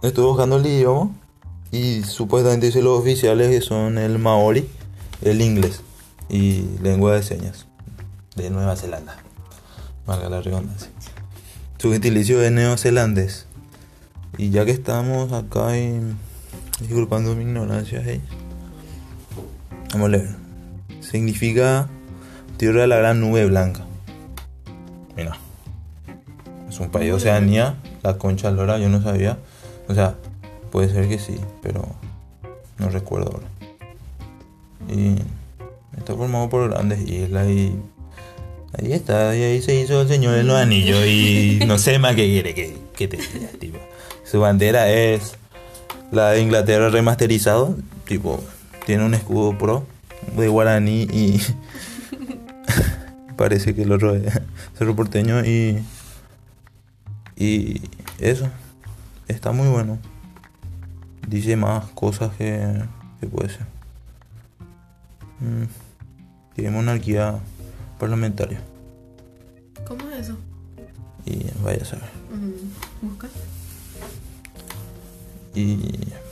Estuve 0.02 0.26
buscando 0.26 0.58
el 0.58 0.66
idioma 0.66 1.12
y 1.72 2.02
supuestamente 2.02 2.66
dice 2.66 2.82
los 2.82 3.00
oficiales 3.00 3.52
que 3.52 3.62
son 3.62 4.00
el 4.00 4.18
maori, 4.18 4.68
el 5.22 5.44
inglés 5.44 5.84
y 6.28 6.66
lengua 6.82 7.14
de 7.14 7.22
señas 7.22 7.68
de 8.36 8.50
Nueva 8.50 8.76
Zelanda. 8.76 9.16
Valga 10.08 10.28
la 10.28 10.42
redundancia. 10.42 10.90
Su 11.78 11.92
gentilicio 11.92 12.42
es 12.42 12.52
neozelandés. 12.52 13.46
Y 14.40 14.50
ya 14.50 14.66
que 14.66 14.72
estamos 14.72 15.32
acá 15.34 15.78
y 15.78 16.02
disculpando 16.80 17.36
mi 17.36 17.44
ignorancia, 17.44 18.02
hey, 18.04 18.24
vamos 19.94 20.08
a 20.08 20.10
leer. 20.10 20.36
Significa 21.00 21.90
tierra 22.58 22.82
de 22.82 22.88
la 22.88 22.98
gran 22.98 23.22
nube 23.22 23.46
blanca. 23.46 23.86
Mira. 25.16 25.38
Es 26.72 26.80
un 26.80 26.90
país 26.90 27.08
de 27.08 27.14
Oceanía, 27.14 27.76
la 28.02 28.18
concha 28.18 28.50
lora, 28.50 28.80
yo 28.80 28.88
no 28.88 29.04
sabía. 29.04 29.38
O 29.90 29.94
sea, 29.94 30.16
puede 30.72 30.90
ser 30.90 31.10
que 31.10 31.20
sí, 31.20 31.36
pero 31.62 31.86
no 32.78 32.90
recuerdo 32.90 33.34
ahora. 33.34 33.48
Y 34.88 35.18
está 35.98 36.16
formado 36.16 36.50
por 36.50 36.70
grandes 36.70 37.02
islas 37.02 37.50
y 37.50 37.76
ahí 38.80 38.94
está, 38.94 39.36
y 39.36 39.44
ahí 39.44 39.62
se 39.62 39.76
hizo 39.82 40.02
el 40.02 40.08
señor 40.08 40.34
de 40.36 40.44
los 40.44 40.56
anillos 40.56 41.06
y 41.06 41.60
no 41.68 41.78
sé 41.78 42.00
más 42.00 42.16
qué 42.16 42.26
quiere 42.28 42.54
que, 42.54 42.78
que 42.96 43.10
te 43.10 43.18
diga, 43.18 43.50
tipo. 43.60 43.78
Su 44.24 44.40
bandera 44.40 44.90
es 44.90 45.34
la 46.10 46.32
de 46.32 46.42
Inglaterra 46.42 46.90
remasterizado, 46.90 47.76
tipo, 48.06 48.42
tiene 48.86 49.04
un 49.04 49.14
escudo 49.14 49.58
pro 49.58 49.86
de 50.38 50.48
guaraní 50.48 51.02
y 51.02 51.42
parece 53.36 53.76
que 53.76 53.82
el 53.82 53.92
otro 53.92 54.16
es 54.16 54.40
cerro 54.78 54.96
porteño 54.96 55.44
y 55.44 55.84
y 57.42 57.82
eso 58.20 58.48
está 59.28 59.52
muy 59.52 59.68
bueno. 59.68 59.98
Dice 61.28 61.56
más 61.56 61.86
cosas 61.92 62.36
que, 62.36 62.84
que 63.20 63.26
puede 63.26 63.50
ser. 63.50 63.66
Mm, 65.40 65.64
Tiene 66.54 66.70
monarquía 66.70 67.40
parlamentaria. 68.00 68.62
¿Cómo 69.88 70.08
es 70.12 70.28
eso? 70.28 70.38
Y 71.26 71.46
vaya 71.64 71.82
a 71.82 71.86
saber. 71.86 72.10
Busca. 73.02 73.28
Y 75.56 75.80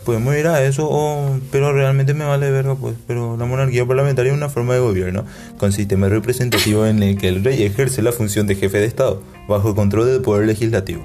podemos 0.06 0.36
ir 0.36 0.48
a 0.48 0.63
eso, 0.63 0.88
o- 0.89 1.38
pero 1.51 1.72
realmente 1.74 2.13
me 2.13 2.25
vale 2.25 2.50
verga, 2.51 2.75
pues. 2.75 2.96
Pero 3.08 3.38
la 3.38 3.46
monarquía 3.46 3.86
parlamentaria 3.86 4.32
es 4.32 4.38
una 4.38 4.50
forma 4.50 4.74
de 4.74 4.79
gobierno 4.79 5.24
con 5.58 5.72
sistema 5.72 6.08
representativo 6.10 6.86
en 6.86 7.03
el 7.03 7.18
que 7.18 7.27
el 7.27 7.44
rey 7.44 7.63
ejerce 7.63 8.01
la 8.01 8.12
función 8.12 8.48
de 8.48 8.56
jefe 8.56 8.79
de 8.79 8.86
Estado, 8.86 9.22
bajo 9.48 9.75
control 9.75 10.08
del 10.08 10.22
poder 10.22 10.48
legislativo, 10.48 11.01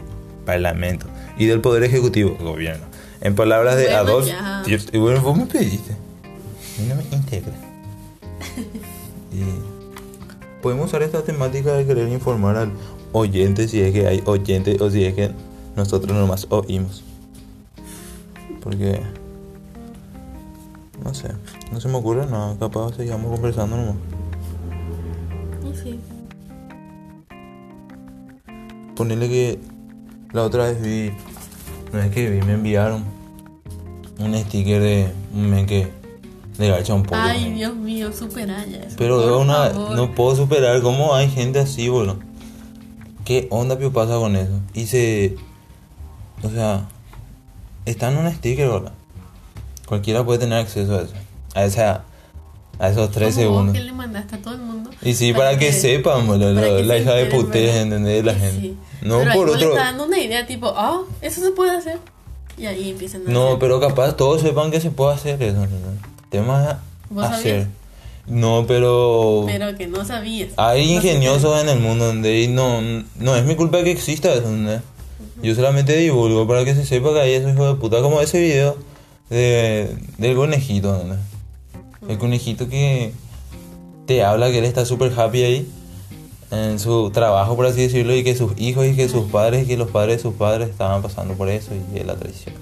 parlamento, 0.46 1.06
y 1.38 1.46
del 1.46 1.60
poder 1.60 1.84
ejecutivo, 1.84 2.36
gobierno. 2.40 2.84
En 3.20 3.34
palabras 3.34 3.76
de 3.76 3.92
Adolf. 3.94 4.28
y 4.92 4.98
bueno, 4.98 5.20
vos 5.22 5.36
me 5.36 5.46
pediste. 5.46 5.92
No 6.88 6.94
me 6.96 7.02
integra. 7.16 7.52
y 9.32 9.42
podemos 10.62 10.86
usar 10.86 11.02
esta 11.02 11.22
temática 11.22 11.72
de 11.72 11.86
querer 11.86 12.08
informar 12.08 12.56
al 12.56 12.70
oyente 13.12 13.68
si 13.68 13.80
es 13.80 13.92
que 13.92 14.06
hay 14.06 14.22
oyente 14.26 14.76
o 14.80 14.90
si 14.90 15.04
es 15.04 15.14
que 15.14 15.30
nosotros 15.76 16.16
nomás 16.16 16.46
oímos. 16.50 17.02
Porque. 18.64 19.00
No 21.04 21.12
sé. 21.12 21.28
No 21.70 21.80
se 21.80 21.88
me 21.88 21.98
ocurre 21.98 22.26
nada. 22.26 22.56
Capaz 22.58 22.96
sigamos 22.96 23.30
conversando 23.30 23.76
nomás. 23.76 23.96
Y 25.70 25.76
sí. 25.76 26.00
Ponerle 28.96 29.28
que 29.28 29.58
la 30.32 30.42
otra 30.42 30.64
vez 30.64 30.82
vi. 30.82 31.12
No 31.92 32.00
es 32.00 32.10
que 32.10 32.28
vi, 32.28 32.42
me 32.42 32.54
enviaron 32.54 33.04
un 34.18 34.34
sticker 34.34 34.80
de 34.80 35.12
un 35.32 35.50
men 35.50 35.66
que 35.66 35.88
le 36.58 36.68
garcha 36.68 36.94
un 36.94 37.02
poco. 37.02 37.16
Ay, 37.16 37.52
Dios 37.52 37.74
mío, 37.76 38.12
supera 38.12 38.64
ya 38.66 38.78
eso. 38.78 38.96
Pero 38.96 39.20
es 39.20 39.42
una, 39.42 39.70
favor. 39.70 39.96
no 39.96 40.14
puedo 40.14 40.34
superar 40.36 40.80
cómo 40.82 41.14
hay 41.14 41.28
gente 41.28 41.58
así, 41.58 41.88
boludo. 41.88 42.18
¿Qué 43.24 43.46
onda 43.50 43.78
pio 43.78 43.92
pasa 43.92 44.16
con 44.16 44.36
eso? 44.36 44.60
Y 44.72 44.86
se. 44.86 45.36
O 46.42 46.50
sea. 46.50 46.88
Está 47.86 48.10
en 48.10 48.18
un 48.18 48.32
sticker, 48.32 48.68
boludo. 48.68 48.92
Cualquiera 49.86 50.24
puede 50.24 50.38
tener 50.38 50.58
acceso 50.58 50.96
a 50.98 51.02
eso. 51.02 51.12
A 51.54 51.64
esa. 51.64 52.04
A 52.78 52.88
esos 52.88 53.10
tres 53.12 53.34
segundos. 53.36 53.72
que 53.76 53.82
le 53.82 53.92
mandaste 53.92 54.34
a 54.34 54.38
todo 54.38 54.54
el 54.54 54.60
mundo. 54.62 54.90
Y 55.02 55.14
sí, 55.14 55.32
para, 55.32 55.56
que, 55.58 55.72
sepan, 55.72 56.26
boludo, 56.26 56.54
para 56.54 56.68
la, 56.68 56.76
que 56.78 56.82
la 56.84 56.98
hija 56.98 57.12
de 57.14 57.26
putés. 57.26 57.74
¿entendés? 57.76 58.24
La 58.24 58.34
gente. 58.34 58.60
sí. 58.60 58.76
No 59.02 59.18
Pero 59.18 59.32
por 59.32 59.46
vos 59.48 59.58
le 59.60 59.66
otro. 59.66 59.70
está 59.76 59.84
dando 59.90 60.06
una 60.06 60.18
idea 60.18 60.46
tipo, 60.46 60.72
ah, 60.76 61.02
eso 61.20 61.40
se 61.40 61.50
puede 61.52 61.76
hacer. 61.76 61.98
Y 62.56 62.66
ahí 62.66 62.90
empiezan 62.90 63.22
a 63.26 63.30
No, 63.30 63.46
hacer. 63.48 63.58
pero 63.60 63.80
capaz 63.80 64.16
todos 64.16 64.40
sepan 64.40 64.70
que 64.70 64.80
se 64.80 64.90
puede 64.90 65.14
hacer 65.14 65.40
eso. 65.42 65.60
¿no? 65.60 65.66
Tema 66.30 66.70
es 66.70 66.76
¿Vos 67.10 67.24
hacer. 67.24 67.36
sabías? 67.62 67.68
No, 68.26 68.64
pero. 68.66 69.44
Pero 69.46 69.76
que 69.76 69.86
no 69.86 70.04
sabías. 70.04 70.48
Hay 70.56 70.86
No 70.86 70.92
ingeniosos 70.94 71.62
en 71.62 71.68
el 71.68 71.78
mundo 71.80 72.06
donde 72.06 72.48
no, 72.48 72.80
no 73.20 73.36
es 73.36 73.44
mi 73.44 73.54
culpa 73.54 73.84
que 73.84 73.90
exista 73.92 74.32
eso, 74.32 74.48
¿no? 74.50 74.80
Yo 75.42 75.54
solamente 75.54 75.96
divulgo 75.96 76.46
para 76.46 76.64
que 76.64 76.74
se 76.74 76.84
sepa 76.84 77.12
que 77.12 77.20
hay 77.20 77.32
esos 77.32 77.52
hijos 77.52 77.74
de 77.74 77.80
puta, 77.80 78.00
como 78.00 78.20
ese 78.20 78.40
video 78.40 78.76
de, 79.30 79.96
del 80.18 80.36
conejito. 80.36 81.04
El 82.08 82.18
conejito 82.18 82.68
que 82.68 83.12
te 84.06 84.22
habla 84.22 84.50
que 84.50 84.58
él 84.58 84.64
está 84.64 84.84
súper 84.84 85.18
happy 85.18 85.42
ahí 85.42 85.68
en 86.50 86.78
su 86.78 87.10
trabajo, 87.10 87.56
por 87.56 87.66
así 87.66 87.82
decirlo, 87.82 88.14
y 88.14 88.22
que 88.22 88.36
sus 88.36 88.52
hijos 88.58 88.86
y 88.86 88.94
que 88.94 89.08
sus 89.08 89.30
padres 89.30 89.64
y 89.64 89.66
que 89.66 89.76
los 89.76 89.90
padres 89.90 90.18
de 90.18 90.22
sus 90.22 90.34
padres 90.34 90.70
estaban 90.70 91.02
pasando 91.02 91.34
por 91.34 91.48
eso 91.48 91.72
y 91.74 91.98
él 91.98 92.06
la 92.06 92.16
traición. 92.16 92.54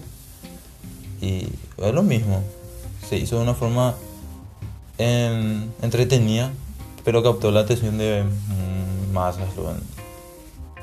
Y 1.20 1.48
es 1.78 1.94
lo 1.94 2.02
mismo, 2.02 2.42
se 3.08 3.16
hizo 3.16 3.36
de 3.36 3.42
una 3.42 3.54
forma 3.54 3.94
em, 4.98 5.68
entretenida, 5.82 6.50
pero 7.04 7.22
captó 7.22 7.50
la 7.50 7.60
atención 7.60 7.98
de 7.98 8.24
masas. 9.12 9.48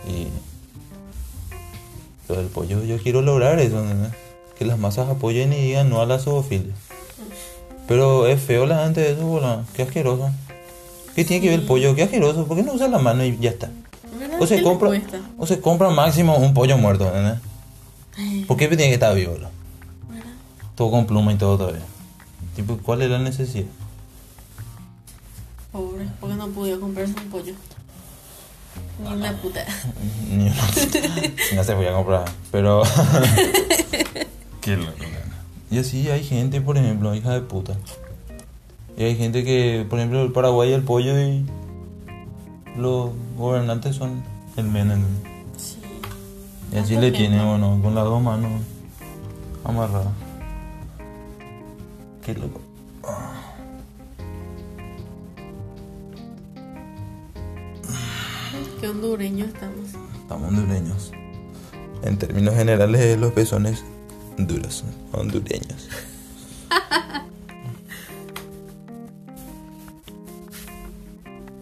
Y 0.08 0.28
lo 2.30 2.36
del 2.38 2.48
pollo, 2.48 2.84
yo 2.84 2.98
quiero 2.98 3.22
lograr 3.22 3.60
eso, 3.60 3.84
¿no? 3.84 4.10
que 4.58 4.66
las 4.66 4.78
masas 4.78 5.10
apoyen 5.10 5.54
y 5.54 5.56
digan 5.56 5.90
no 5.90 6.02
a 6.02 6.06
la 6.06 6.20
zoofilia. 6.20 6.74
Pero 7.88 8.28
es 8.28 8.42
feo 8.42 8.66
la 8.66 8.84
gente 8.84 9.02
de 9.02 9.14
eso, 9.14 9.26
boludo. 9.26 9.64
Qué 9.74 9.84
asqueroso. 9.84 10.30
¿Qué 11.16 11.26
tiene 11.26 11.42
que 11.42 11.50
ver 11.50 11.62
el 11.62 11.66
pollo? 11.66 11.96
Qué 11.96 12.04
asqueroso. 12.04 12.46
¿Por 12.46 12.58
qué 12.58 12.64
no 12.64 12.74
usa 12.74 12.88
la 12.90 13.00
mano 13.00 13.24
y 13.24 13.38
ya 13.40 13.52
está? 13.52 13.72
O 14.40 14.46
se 14.46 14.56
¿Qué 14.56 14.62
le 14.62 14.68
compra, 14.68 14.92
o 15.38 15.48
se 15.48 15.60
compra 15.60 15.90
máximo 15.90 16.38
un 16.38 16.54
pollo 16.54 16.78
muerto. 16.78 17.12
Ay, 18.18 18.44
¿Por 18.46 18.58
qué 18.58 18.68
tiene 18.68 18.88
que 18.88 18.94
estar 18.96 19.16
vivo? 19.16 19.38
Todo 20.76 20.92
con 20.92 21.08
pluma 21.08 21.34
y 21.34 21.38
todo 21.38 21.58
todavía. 21.58 21.86
Tipo, 22.56 22.78
¿cuál 22.78 23.02
es 23.02 23.10
la 23.10 23.20
necesidad? 23.20 23.66
Pobre, 25.72 26.06
porque 26.20 26.36
no 26.36 26.48
pudo 26.50 26.80
comprarse 26.80 27.14
un 27.14 27.30
pollo. 27.30 27.54
Ni 29.02 29.14
una 29.14 29.34
puta. 29.34 29.66
Ni 30.30 30.46
una 30.48 30.54
puta. 30.54 31.00
No 31.56 31.64
se 31.64 31.74
voy 31.74 31.86
a 31.86 31.94
comprar. 31.94 32.26
Pero. 32.52 32.84
Qué 34.62 34.76
loco. 34.76 34.92
Y 35.72 35.78
así 35.78 36.10
hay 36.10 36.24
gente, 36.24 36.62
por 36.62 36.78
ejemplo, 36.78 37.14
hija 37.14 37.34
de 37.34 37.42
puta. 37.42 37.78
Y 38.98 39.04
hay 39.04 39.16
gente 39.16 39.44
que, 39.44 39.86
por 39.90 40.00
ejemplo, 40.00 40.22
el 40.22 40.32
Paraguay 40.32 40.74
el 40.74 40.84
pollo 40.84 41.20
y. 41.20 41.46
Los 42.78 43.12
gobernantes 43.38 43.96
son 43.96 44.24
el 44.58 44.66
Menem. 44.66 45.04
Sí. 45.58 45.78
Y 46.74 46.78
así 46.78 46.96
le 46.96 47.12
tiene, 47.12 47.44
bueno, 47.44 47.80
con 47.82 47.96
las 47.96 48.04
dos 48.06 48.22
manos 48.22 48.62
amarradas. 49.64 50.14
Qué 52.26 52.34
loco. 52.36 52.62
Qué 58.80 58.88
hondureño 58.88 59.46
estamos. 59.46 59.90
Estamos 60.22 60.48
hondureños. 60.50 61.12
En 62.04 62.18
términos 62.18 62.56
generales, 62.56 63.20
los 63.20 63.34
pezones 63.34 63.84
duros, 64.38 64.84
hondureños. 65.12 65.90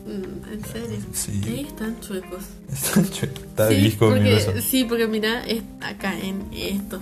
Mm, 0.08 0.54
en 0.54 0.64
serio. 0.64 0.98
Sí. 1.12 1.42
Ahí 1.44 1.66
están 1.68 2.00
chuecos. 2.00 2.44
Está 2.72 3.68
sí, 3.68 3.76
visco 3.76 4.06
mi 4.10 4.20
porque, 4.20 4.62
sí, 4.62 4.86
porque 4.86 5.06
mira, 5.06 5.46
es 5.46 5.64
acá 5.82 6.18
en 6.18 6.48
esto. 6.54 7.02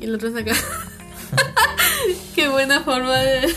Y 0.00 0.04
el 0.04 0.14
otro 0.14 0.28
es 0.28 0.36
acá. 0.36 0.54
Qué 2.34 2.48
buena 2.48 2.80
forma 2.80 3.18
de. 3.18 3.54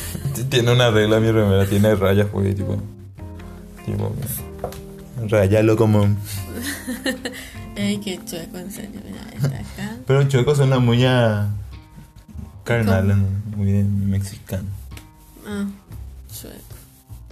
Tiene 0.50 0.74
una 0.74 0.92
regla 0.92 1.22
mi 1.22 1.32
remera, 1.32 1.66
tiene 1.66 1.96
rayas, 1.96 2.28
pues, 2.34 2.54
tipo. 2.54 2.76
Tipo. 3.86 4.14
Rayalo 5.28 5.76
como. 5.78 6.04
Ey, 7.76 7.98
qué 8.00 8.20
chueco, 8.26 8.58
en 8.58 8.72
serio. 8.72 9.02
Mira, 9.06 9.22
acá. 9.22 9.98
Pero 10.06 10.28
chueco 10.28 10.56
suena 10.56 10.80
muy 10.80 11.06
a. 11.06 11.50
carnal, 12.64 13.08
¿no? 13.08 13.42
muy 13.56 13.72
de 13.72 13.84
mexicano. 13.84 14.68
Ah, 15.48 15.68
chueco. 16.32 16.76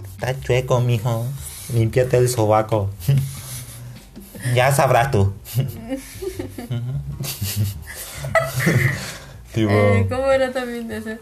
Está 0.04 0.38
chueco, 0.40 0.80
mijo. 0.80 1.26
Límpiate 1.74 2.18
el 2.18 2.28
sobaco. 2.28 2.90
ya 4.54 4.72
sabrás 4.72 5.10
tú. 5.10 5.32
tipo. 9.54 9.70
Eh, 9.72 10.06
¿Cómo 10.08 10.30
era 10.30 10.52
también 10.52 10.90
ese? 10.90 11.18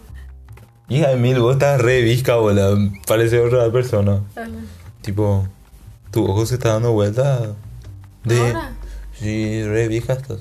Hija 0.88 1.08
de 1.08 1.16
mil, 1.16 1.38
vos 1.40 1.54
estás 1.54 1.80
re 1.80 2.00
visca, 2.02 2.36
boludo. 2.36 2.78
Parece 3.06 3.40
otra 3.40 3.70
persona. 3.70 4.22
Tipo, 5.02 5.46
tu 6.10 6.24
ojo 6.24 6.46
se 6.46 6.54
está 6.54 6.74
dando 6.74 6.92
vuelta. 6.92 7.54
De. 8.24 8.38
¿Ahora? 8.38 8.72
Sí, 9.18 9.64
re 9.64 9.88
vieja 9.88 10.12
estás. 10.12 10.38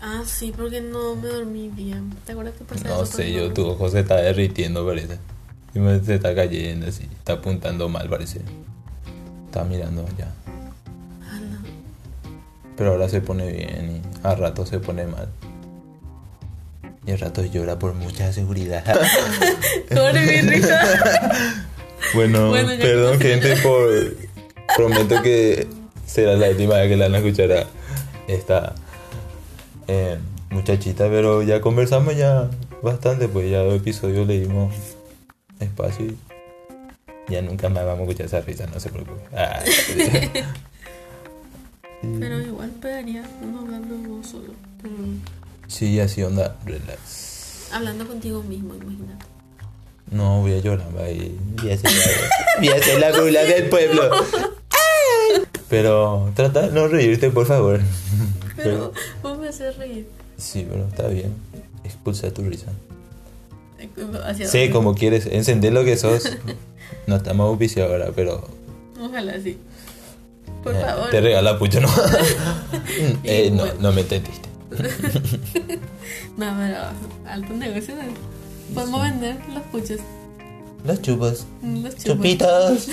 Ah, 0.00 0.22
sí, 0.24 0.52
porque 0.56 0.80
no 0.80 1.14
me 1.14 1.28
dormí 1.28 1.68
bien. 1.68 2.10
¿Te 2.24 2.32
acuerdas 2.32 2.54
que 2.56 2.64
pasaba 2.64 2.96
No 2.96 3.02
eso 3.02 3.16
sé, 3.16 3.32
yo, 3.32 3.52
tu 3.52 3.66
ojo 3.66 3.88
se 3.90 4.00
está 4.00 4.16
derritiendo, 4.16 4.84
parece. 4.86 5.18
Y 5.74 5.78
me, 5.78 6.00
se 6.00 6.16
está 6.16 6.34
cayendo 6.34 6.86
así. 6.86 7.04
Está 7.04 7.34
apuntando 7.34 7.88
mal, 7.88 8.08
parece. 8.08 8.40
Está 9.46 9.62
mirando 9.64 10.02
allá. 10.02 10.32
Ah, 11.28 11.38
no. 11.38 11.58
Pero 12.76 12.92
ahora 12.92 13.08
se 13.08 13.20
pone 13.20 13.52
bien 13.52 14.02
y 14.02 14.26
a 14.26 14.34
rato 14.34 14.66
se 14.66 14.80
pone 14.80 15.06
mal. 15.06 15.28
Y 17.06 17.12
a 17.12 17.16
rato 17.16 17.44
llora 17.44 17.78
por 17.78 17.94
mucha 17.94 18.32
seguridad. 18.32 18.84
Pobre 19.88 20.26
mi 20.26 20.50
risa. 20.50 20.80
bueno, 22.14 22.52
perdón, 22.80 23.20
gente, 23.20 23.56
por. 23.62 24.30
Prometo 24.76 25.20
que 25.22 25.66
será 26.06 26.36
la 26.36 26.48
última 26.48 26.76
vez 26.76 26.88
que 26.88 26.96
la 26.96 27.06
van 27.06 27.16
a 27.16 27.18
escuchar 27.18 27.50
a 27.50 27.66
esta 28.28 28.74
eh, 29.88 30.16
muchachita. 30.50 31.08
Pero 31.08 31.42
ya 31.42 31.60
conversamos 31.60 32.16
ya 32.16 32.48
bastante, 32.82 33.28
pues 33.28 33.50
ya 33.50 33.58
dos 33.60 33.74
episodios 33.74 34.26
le 34.26 34.40
dimos 34.40 34.72
espacio 35.58 36.06
y 36.06 36.16
ya 37.28 37.42
nunca 37.42 37.68
más 37.68 37.84
vamos 37.84 38.00
a 38.00 38.02
escuchar 38.10 38.26
esa 38.26 38.40
risa, 38.40 38.66
no 38.66 38.80
se 38.80 38.90
preocupe. 38.90 39.22
Ah, 39.36 39.60
Pero 42.02 42.40
igual 42.40 42.70
pegaría 42.80 43.22
uno 43.42 43.60
hablando 43.60 43.94
vos 44.08 44.26
solo. 44.26 44.54
Pero 44.80 44.94
sí, 45.66 46.00
así 46.00 46.22
onda, 46.22 46.56
relax. 46.64 47.68
hablando 47.72 48.06
contigo 48.06 48.42
mismo, 48.42 48.74
imagínate. 48.74 49.26
No, 50.10 50.40
voy 50.40 50.54
a 50.54 50.58
llorar. 50.58 50.88
Voy 50.92 51.70
a 51.70 51.74
hacer 51.74 51.90
la, 51.92 52.58
voy 52.58 52.68
a 52.68 52.74
hacer 52.76 53.00
la 53.00 53.20
burla 53.20 53.44
del 53.44 53.68
pueblo. 53.68 54.10
Pero 55.68 56.32
trata 56.34 56.62
de 56.62 56.72
no 56.72 56.88
reírte, 56.88 57.30
por 57.30 57.46
favor. 57.46 57.80
Pero 58.56 58.92
vos 59.22 59.38
me 59.38 59.48
haces 59.48 59.76
reír. 59.76 60.08
Sí, 60.36 60.66
pero 60.68 60.86
está 60.88 61.06
bien. 61.06 61.32
Expulsa 61.84 62.32
tu 62.32 62.42
risa. 62.42 62.66
Hacia 64.24 64.48
Sé 64.48 64.58
dónde. 64.58 64.72
como 64.72 64.94
quieres, 64.94 65.26
encender 65.26 65.72
lo 65.72 65.84
que 65.84 65.96
sos. 65.96 66.24
No 67.06 67.16
estamos 67.16 67.48
auspiciados 67.48 67.92
ahora, 67.92 68.10
pero 68.14 68.46
Ojalá 69.00 69.40
sí. 69.40 69.56
Por 70.62 70.74
eh, 70.74 70.80
favor. 70.80 71.08
te 71.10 71.20
regala 71.20 71.58
pucho, 71.58 71.80
¿no? 71.80 71.88
Eh, 73.24 73.50
no, 73.52 73.64
no 73.80 73.92
me 73.92 74.00
entendiste. 74.02 74.48
No, 76.36 76.56
pero 76.58 76.76
alto 77.26 77.52
negocio. 77.54 77.94
¿no? 77.94 78.02
Podemos 78.74 79.02
vender 79.02 79.36
los 79.52 79.62
puchos. 79.64 79.98
Los 80.84 81.02
chupas. 81.02 81.46
mm, 81.62 81.82
Los 81.82 81.96
chupos. 81.96 82.04
Chupitos. 82.04 82.88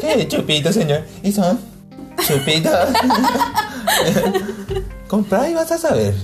¿Qué 0.00 0.28
chupitos, 0.28 0.74
señor? 0.74 1.02
¿Y 1.22 1.32
son? 1.32 1.58
Chupitos. 2.26 2.72
Compra 5.08 5.48
y 5.48 5.54
vas 5.54 5.70
a 5.72 5.78
saber. 5.78 6.14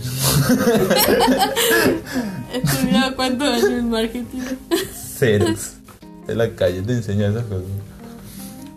Estudiado 2.52 3.16
cuántos 3.16 3.48
años 3.48 3.64
en 3.70 3.90
marketing. 3.90 4.40
Ceros. 5.18 5.72
En 6.28 6.38
la 6.38 6.50
calle 6.54 6.82
te 6.82 6.92
enseña 6.92 7.28
esas 7.28 7.44
cosas. 7.44 7.64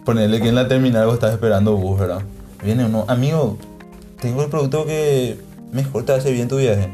Ponerle 0.06 0.42
que 0.42 0.50
en 0.50 0.56
la 0.56 0.68
terminal 0.68 1.06
vos 1.06 1.16
estás 1.16 1.34
esperando 1.34 1.76
bus, 1.76 2.00
¿verdad? 2.00 2.22
Viene 2.64 2.86
uno, 2.86 3.06
amigo, 3.08 3.58
tengo 4.22 4.44
el 4.44 4.50
producto 4.50 4.86
que 4.86 5.40
mejor 5.72 6.04
te 6.06 6.14
hace 6.14 6.32
bien 6.32 6.48
tu 6.48 6.58
viaje. 6.58 6.92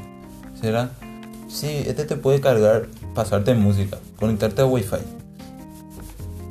¿Será? 0.59 0.91
Sí, 1.51 1.83
este 1.85 2.05
te 2.05 2.15
puede 2.15 2.39
cargar, 2.41 2.87
pasarte 3.13 3.53
música, 3.53 3.97
conectarte 4.17 4.61
a 4.61 4.65
Wi-Fi, 4.65 4.95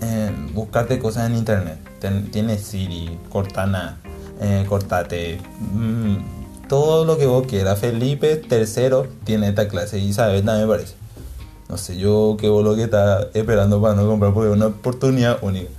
eh, 0.02 0.30
buscarte 0.54 0.98
cosas 0.98 1.30
en 1.30 1.36
internet. 1.36 1.78
Ten- 2.00 2.30
tiene 2.30 2.58
Siri, 2.58 3.18
Cortana, 3.30 3.98
eh, 4.40 4.64
Cortate, 4.68 5.40
mm, 5.72 6.68
todo 6.68 7.04
lo 7.04 7.18
que 7.18 7.26
vos 7.26 7.46
quieras. 7.46 7.78
Felipe 7.78 8.36
tercero 8.36 9.06
tiene 9.24 9.48
esta 9.48 9.68
clase 9.68 9.98
Isabel 9.98 10.44
también 10.44 10.68
me 10.68 10.74
parece. 10.74 10.94
No 11.68 11.76
sé, 11.76 11.96
yo 11.96 12.36
qué 12.38 12.48
bolo 12.48 12.74
que 12.74 12.84
está 12.84 13.28
esperando 13.34 13.80
para 13.80 13.94
no 13.94 14.06
comprar 14.06 14.32
porque 14.34 14.50
es 14.50 14.56
una 14.56 14.66
oportunidad 14.66 15.38
única. 15.42 15.70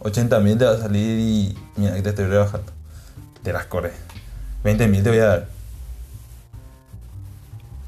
80 0.00 0.38
mil 0.40 0.56
te 0.56 0.64
va 0.64 0.72
a 0.72 0.78
salir 0.78 1.18
y 1.18 1.58
mira 1.76 1.94
que 1.94 2.02
te 2.02 2.10
estoy 2.10 2.26
rebajando. 2.26 2.72
Te 3.42 3.52
las 3.52 3.66
corres. 3.66 3.92
20 4.64 4.86
mil 4.88 5.02
te 5.02 5.10
voy 5.10 5.18
a 5.18 5.26
dar. 5.26 5.48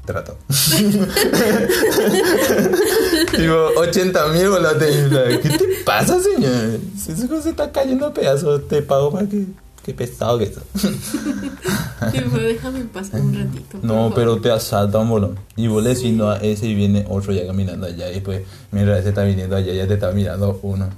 Trato. 0.05 0.37
Digo, 3.37 3.69
80 3.77 4.27
mil 4.27 4.49
bolotes. 4.49 5.09
¿Qué 5.41 5.49
te 5.49 5.65
pasa, 5.85 6.19
señor? 6.19 6.79
Si 6.97 7.13
esa 7.13 7.27
cosa 7.27 7.49
está 7.49 7.71
cayendo 7.71 8.07
a 8.07 8.13
pedazos, 8.13 8.67
te 8.67 8.81
pago 8.81 9.11
para 9.11 9.27
que. 9.27 9.45
Qué 9.85 9.93
pesado 9.93 10.37
que 10.37 10.45
estás. 10.45 10.63
Tipo, 12.11 12.37
déjame 12.37 12.79
en 12.79 12.87
paz 12.87 13.09
un 13.13 13.33
ratito. 13.33 13.79
No, 13.81 13.95
favor. 13.95 14.13
pero 14.13 14.41
te 14.41 14.49
asalta 14.49 14.99
un 14.99 15.09
bolón. 15.09 15.37
Y 15.57 15.67
vos 15.67 15.83
le 15.83 15.93
no 16.13 16.29
a 16.29 16.37
ese 16.37 16.67
y 16.67 16.75
viene 16.75 17.05
otro 17.09 17.33
ya 17.33 17.45
caminando 17.45 17.87
allá. 17.87 18.09
Y 18.09 18.15
después, 18.15 18.43
mientras 18.71 18.99
ese 18.99 19.09
está 19.09 19.23
viniendo 19.23 19.57
allá, 19.57 19.73
ya 19.73 19.87
te 19.87 19.95
está 19.95 20.11
mirando 20.11 20.57
uno. 20.63 20.89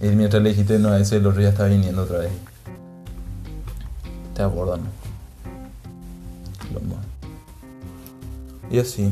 Y 0.00 0.08
mientras 0.08 0.42
le 0.42 0.50
dijiste 0.50 0.78
no 0.78 0.88
a 0.88 0.98
ese, 0.98 1.16
el 1.16 1.26
otro 1.26 1.42
ya 1.42 1.50
está 1.50 1.66
viniendo 1.66 2.02
otra 2.02 2.18
vez. 2.18 2.30
Te 4.34 4.42
abordan. 4.42 4.80
Lo. 6.72 6.80
Y 8.70 8.78
así. 8.78 9.10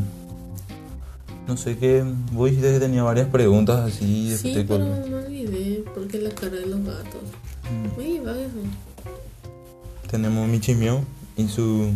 No 1.47 1.57
sé 1.57 1.79
qué. 1.79 2.05
Dijiste 2.33 2.73
que 2.75 2.79
tenía 2.79 3.03
varias 3.03 3.29
preguntas 3.29 3.79
así. 3.81 4.37
Sí, 4.37 4.51
este, 4.51 4.65
pero 4.65 4.85
me 4.85 5.15
olvidé 5.15 5.85
porque 5.95 6.21
la 6.21 6.31
cara 6.31 6.57
de 6.57 6.67
los 6.67 6.85
gatos. 6.85 7.23
Mm. 7.71 7.95
Muy 7.97 8.19
vagas. 8.21 8.51
Tenemos 10.11 10.49
Michi 10.49 10.75
Miau 10.75 11.01
y 11.37 11.49
su 11.49 11.93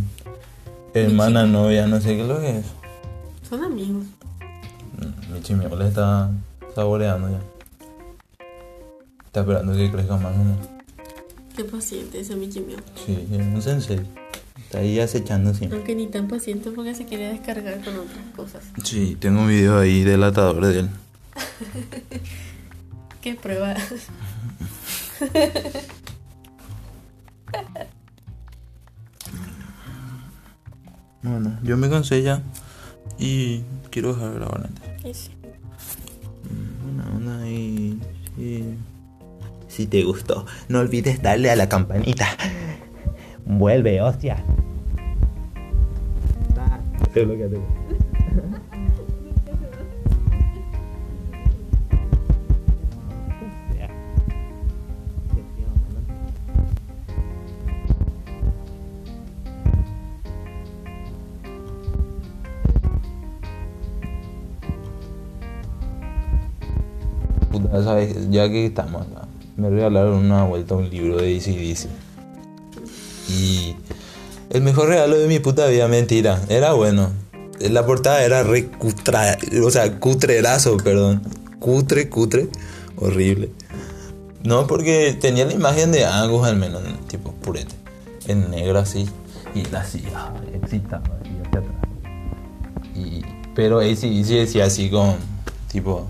hermana, 0.94 1.46
novia, 1.46 1.87
no 1.87 2.01
sé 2.01 2.16
qué 2.16 2.22
es 2.22 2.29
lo 2.29 2.40
que 2.40 2.59
es. 2.59 2.66
Son 3.48 3.62
amigos. 3.64 4.05
Mm, 4.98 5.33
Mi 5.35 5.40
chimiola 5.42 5.88
está 5.88 6.31
saboreando 6.75 7.31
ya. 7.31 7.40
Está 9.27 9.40
esperando 9.40 9.75
que 9.75 9.90
crezca 9.90 10.16
más, 10.16 10.37
¿no? 10.37 10.57
Qué 11.57 11.64
paciente 11.64 12.20
ese 12.20 12.37
mío. 12.37 12.51
Sí, 13.05 13.27
es 13.31 13.38
un 13.38 13.62
sensei. 13.62 14.01
Está 14.72 14.80
ahí 14.80 15.00
acechando 15.00 15.52
siempre. 15.52 15.76
Aunque 15.76 15.94
ni 15.94 16.06
tan 16.06 16.28
paciente 16.28 16.70
porque 16.70 16.94
se 16.94 17.04
quiere 17.04 17.28
descargar 17.28 17.85
con 17.85 17.94
otras 17.94 18.24
cosas. 18.35 18.64
Sí, 18.82 19.18
tengo 19.20 19.42
un 19.42 19.48
video 19.48 19.78
ahí 19.78 20.02
delatador 20.02 20.64
de 20.64 20.80
él. 20.80 20.90
¿Qué 23.20 23.35
prueba? 23.35 23.74
Bueno, 31.22 31.56
yo 31.62 31.76
me 31.76 31.88
cansé 31.88 32.22
ya 32.22 32.42
y 33.16 33.62
quiero 33.90 34.14
dejar 34.14 34.30
de 34.30 34.35
grabar 34.40 34.64
antes. 34.64 35.16
Sí. 35.16 35.30
Una 36.90 37.11
onda 37.14 37.48
y... 37.48 38.00
sí. 38.37 38.74
Si 39.68 39.87
te 39.87 40.02
gustó, 40.02 40.46
no 40.68 40.80
olvides 40.80 41.22
darle 41.22 41.50
a 41.50 41.56
la 41.56 41.68
campanita. 41.68 42.26
Vuelve, 43.44 44.00
hostia. 44.00 44.44
Es 47.14 47.27
lo 47.27 47.37
que 47.37 47.44
tengo. 47.46 47.66
Puta, 67.51 67.85
sabes, 67.85 68.31
ya 68.31 68.48
que 68.48 68.64
estamos 68.64 69.03
acá, 69.03 69.29
me 69.59 69.68
regalaron 69.68 70.14
una 70.14 70.44
vuelta 70.44 70.77
un 70.77 70.88
libro 70.88 71.18
de 71.18 71.37
ACDC. 71.37 71.88
Y 73.29 73.77
el 74.52 74.60
mejor 74.60 74.88
regalo 74.88 75.18
de 75.18 75.28
mi 75.28 75.38
puta 75.38 75.66
vida, 75.66 75.88
mentira, 75.88 76.42
era 76.48 76.74
bueno. 76.74 77.10
La 77.58 77.86
portada 77.86 78.22
era 78.22 78.42
re 78.42 78.66
cutra, 78.66 79.38
o 79.64 79.70
sea, 79.70 79.98
cutrerazo, 79.98 80.76
perdón. 80.76 81.22
Cutre, 81.58 82.10
cutre, 82.10 82.48
horrible. 82.96 83.50
No, 84.42 84.66
porque 84.66 85.16
tenía 85.18 85.46
la 85.46 85.54
imagen 85.54 85.90
de 85.90 86.04
Angus 86.04 86.46
al 86.46 86.56
menos, 86.56 86.82
tipo 87.08 87.32
purete, 87.32 87.74
en 88.26 88.50
negro 88.50 88.78
así. 88.78 89.08
Y 89.54 89.64
la 89.66 89.84
silla 89.84 90.32
excitaba 90.52 91.04
así 91.20 91.30
hacia 91.46 91.60
atrás. 91.60 91.76
Y, 92.94 93.22
pero 93.54 93.78
ACDC 93.78 94.28
decía 94.28 94.66
así 94.66 94.90
con, 94.90 95.16
tipo, 95.70 96.08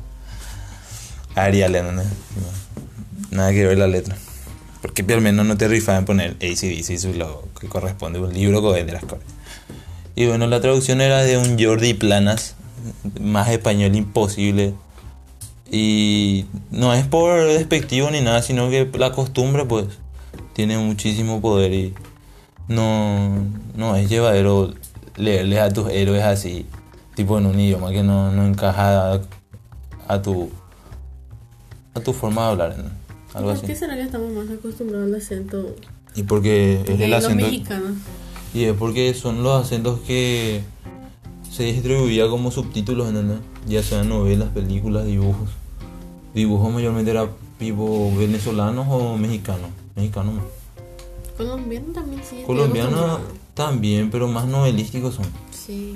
Arial, 1.37 1.73
¿no? 1.95 2.03
Nada 3.31 3.53
que 3.53 3.67
ver 3.67 3.79
la 3.79 3.87
letra. 3.87 4.17
Porque 4.83 5.05
al 5.15 5.21
menos 5.21 5.47
no 5.47 5.57
te 5.57 5.69
rifaban 5.69 6.05
poner 6.05 6.37
ACDC 6.41 6.99
su 6.99 7.15
logo, 7.15 7.49
que 7.59 7.69
corresponde 7.69 8.19
un 8.19 8.35
libro 8.35 8.61
con 8.61 8.77
el 8.77 8.87
las 8.89 9.05
cosas. 9.05 9.25
Y 10.15 10.27
bueno, 10.27 10.47
la 10.49 10.61
traducción 10.61 11.01
era 11.01 11.23
de 11.23 11.39
un 11.39 11.57
Jordi 11.59 11.95
Planas, 11.95 12.57
más 13.21 13.49
español 13.49 13.95
imposible. 13.95 14.75
Y 15.71 16.45
no 16.71 16.93
es 16.93 17.07
por 17.07 17.47
despectivo 17.47 18.11
ni 18.11 18.21
nada, 18.21 18.43
sino 18.43 18.69
que 18.69 18.91
la 18.99 19.13
costumbre 19.13 19.65
pues 19.65 19.87
tiene 20.53 20.77
muchísimo 20.77 21.41
poder 21.41 21.73
y 21.73 21.95
no, 22.69 23.31
no 23.75 23.97
es 23.97 24.09
llevadero 24.09 24.75
leerles 25.17 25.61
a 25.61 25.71
tus 25.71 25.91
héroes 25.91 26.23
así, 26.25 26.67
tipo 27.15 27.39
en 27.39 27.47
un 27.47 27.59
idioma 27.59 27.91
que 27.91 28.03
no, 28.03 28.31
no 28.33 28.47
encaja 28.47 29.21
a, 30.09 30.23
tu 30.23 30.51
a 31.95 32.01
tu 32.01 32.13
forma 32.13 32.43
de 32.43 32.49
hablar. 32.49 32.77
Algo 33.35 33.49
¿Por 33.49 33.57
así. 33.59 33.67
qué 33.67 33.75
será 33.77 33.95
que 33.95 34.03
estamos 34.03 34.33
más 34.33 34.49
acostumbrados 34.51 35.07
al 35.09 35.15
acento 35.15 35.75
Y 36.15 36.23
porque 36.25 36.81
es 36.87 36.99
de 36.99 37.05
el 37.05 37.11
los 37.11 37.25
acento 37.25 37.45
mexicanos? 37.47 37.93
y 38.55 38.65
es 38.65 38.75
porque 38.77 39.15
son 39.15 39.43
los 39.43 39.65
acentos 39.65 40.01
que 40.01 40.63
se 41.51 41.65
distribuía 41.65 42.29
como 42.29 42.51
subtítulos, 42.51 43.09
¿entendés? 43.09 43.39
Ya 43.69 43.83
sean 43.83 44.09
novelas, 44.09 44.49
películas, 44.51 45.05
dibujos. 45.07 45.51
Dibujos 46.35 46.73
mayormente 46.73 47.11
era 47.11 47.29
tipo 47.59 48.11
venezolanos 48.17 48.87
o 48.89 49.17
mexicanos. 49.19 49.69
Mexicanos 49.97 50.35
más. 50.35 50.45
Colombiano 51.37 51.87
también 51.93 52.23
sí. 52.29 52.43
Colombianos 52.47 53.21
también, 53.55 54.11
pero 54.11 54.29
más 54.29 54.47
novelísticos 54.47 55.15
son. 55.15 55.27
Sí. 55.51 55.95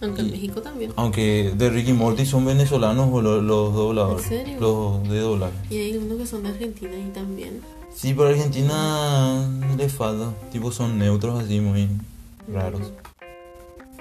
Aunque 0.00 0.20
en 0.22 0.30
México 0.30 0.60
también. 0.62 0.92
Aunque 0.96 1.52
de 1.56 1.70
Ricky 1.70 1.92
Morty 1.92 2.26
son 2.26 2.44
venezolanos 2.44 3.08
o 3.10 3.22
lo- 3.22 3.40
los, 3.40 3.72
dobladores. 3.74 4.24
¿En 4.24 4.28
serio? 4.28 4.60
Los 4.60 5.08
de 5.08 5.20
doblaje. 5.20 5.54
Y 5.70 5.76
hay 5.78 5.96
unos 5.96 6.18
que 6.18 6.26
son 6.26 6.42
de 6.42 6.50
Argentina 6.50 6.92
y 6.96 7.10
también. 7.12 7.60
Sí, 7.94 8.12
pero 8.14 8.28
Argentina 8.28 9.48
le 9.76 9.88
falta. 9.88 10.32
Tipo, 10.52 10.70
son 10.70 10.98
neutros 10.98 11.42
así 11.42 11.60
muy 11.60 11.88
raros. 12.52 12.92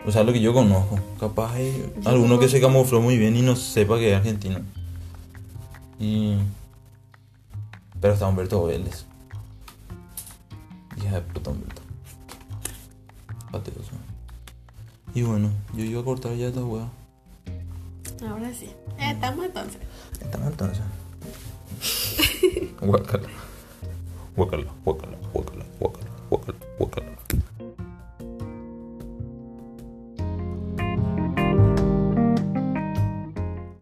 O 0.06 0.12
sea, 0.12 0.24
lo 0.24 0.34
que 0.34 0.42
yo 0.42 0.54
conozco. 0.54 1.00
Capaz 1.20 1.54
hay 1.54 1.92
Yo 2.02 2.10
alguno 2.10 2.38
que 2.40 2.50
se 2.50 2.60
camufló 2.60 3.02
muy 3.02 3.18
bien 3.18 3.36
y 3.38 3.42
no 3.42 3.56
sepa 3.56 3.98
que 3.98 4.12
es 4.12 4.18
argentino. 4.18 4.60
Y. 6.00 6.36
Pero 8.02 8.14
está 8.14 8.28
Humberto 8.28 8.66
Vélez. 8.66 9.06
Hija 10.98 11.16
de 11.16 11.22
puta 11.22 11.52
Humberto. 11.52 11.82
Pateoso. 13.52 13.92
Y 15.16 15.24
bueno, 15.24 15.50
yo 15.74 15.86
iba 15.86 16.02
a 16.02 16.04
cortar 16.04 16.36
ya 16.36 16.50
esta 16.50 16.64
hueá. 16.64 16.90
Ahora 18.28 18.54
sí. 18.54 18.66
Eh, 19.00 19.12
estamos 19.12 19.46
entonces. 19.46 19.80
Estamos 20.22 20.48
entonces. 20.50 20.84
Guácala. 22.82 23.30
Guácala, 24.36 24.66
guácala, 24.84 25.18
guácala, 25.32 25.66
guácala. 26.78 27.15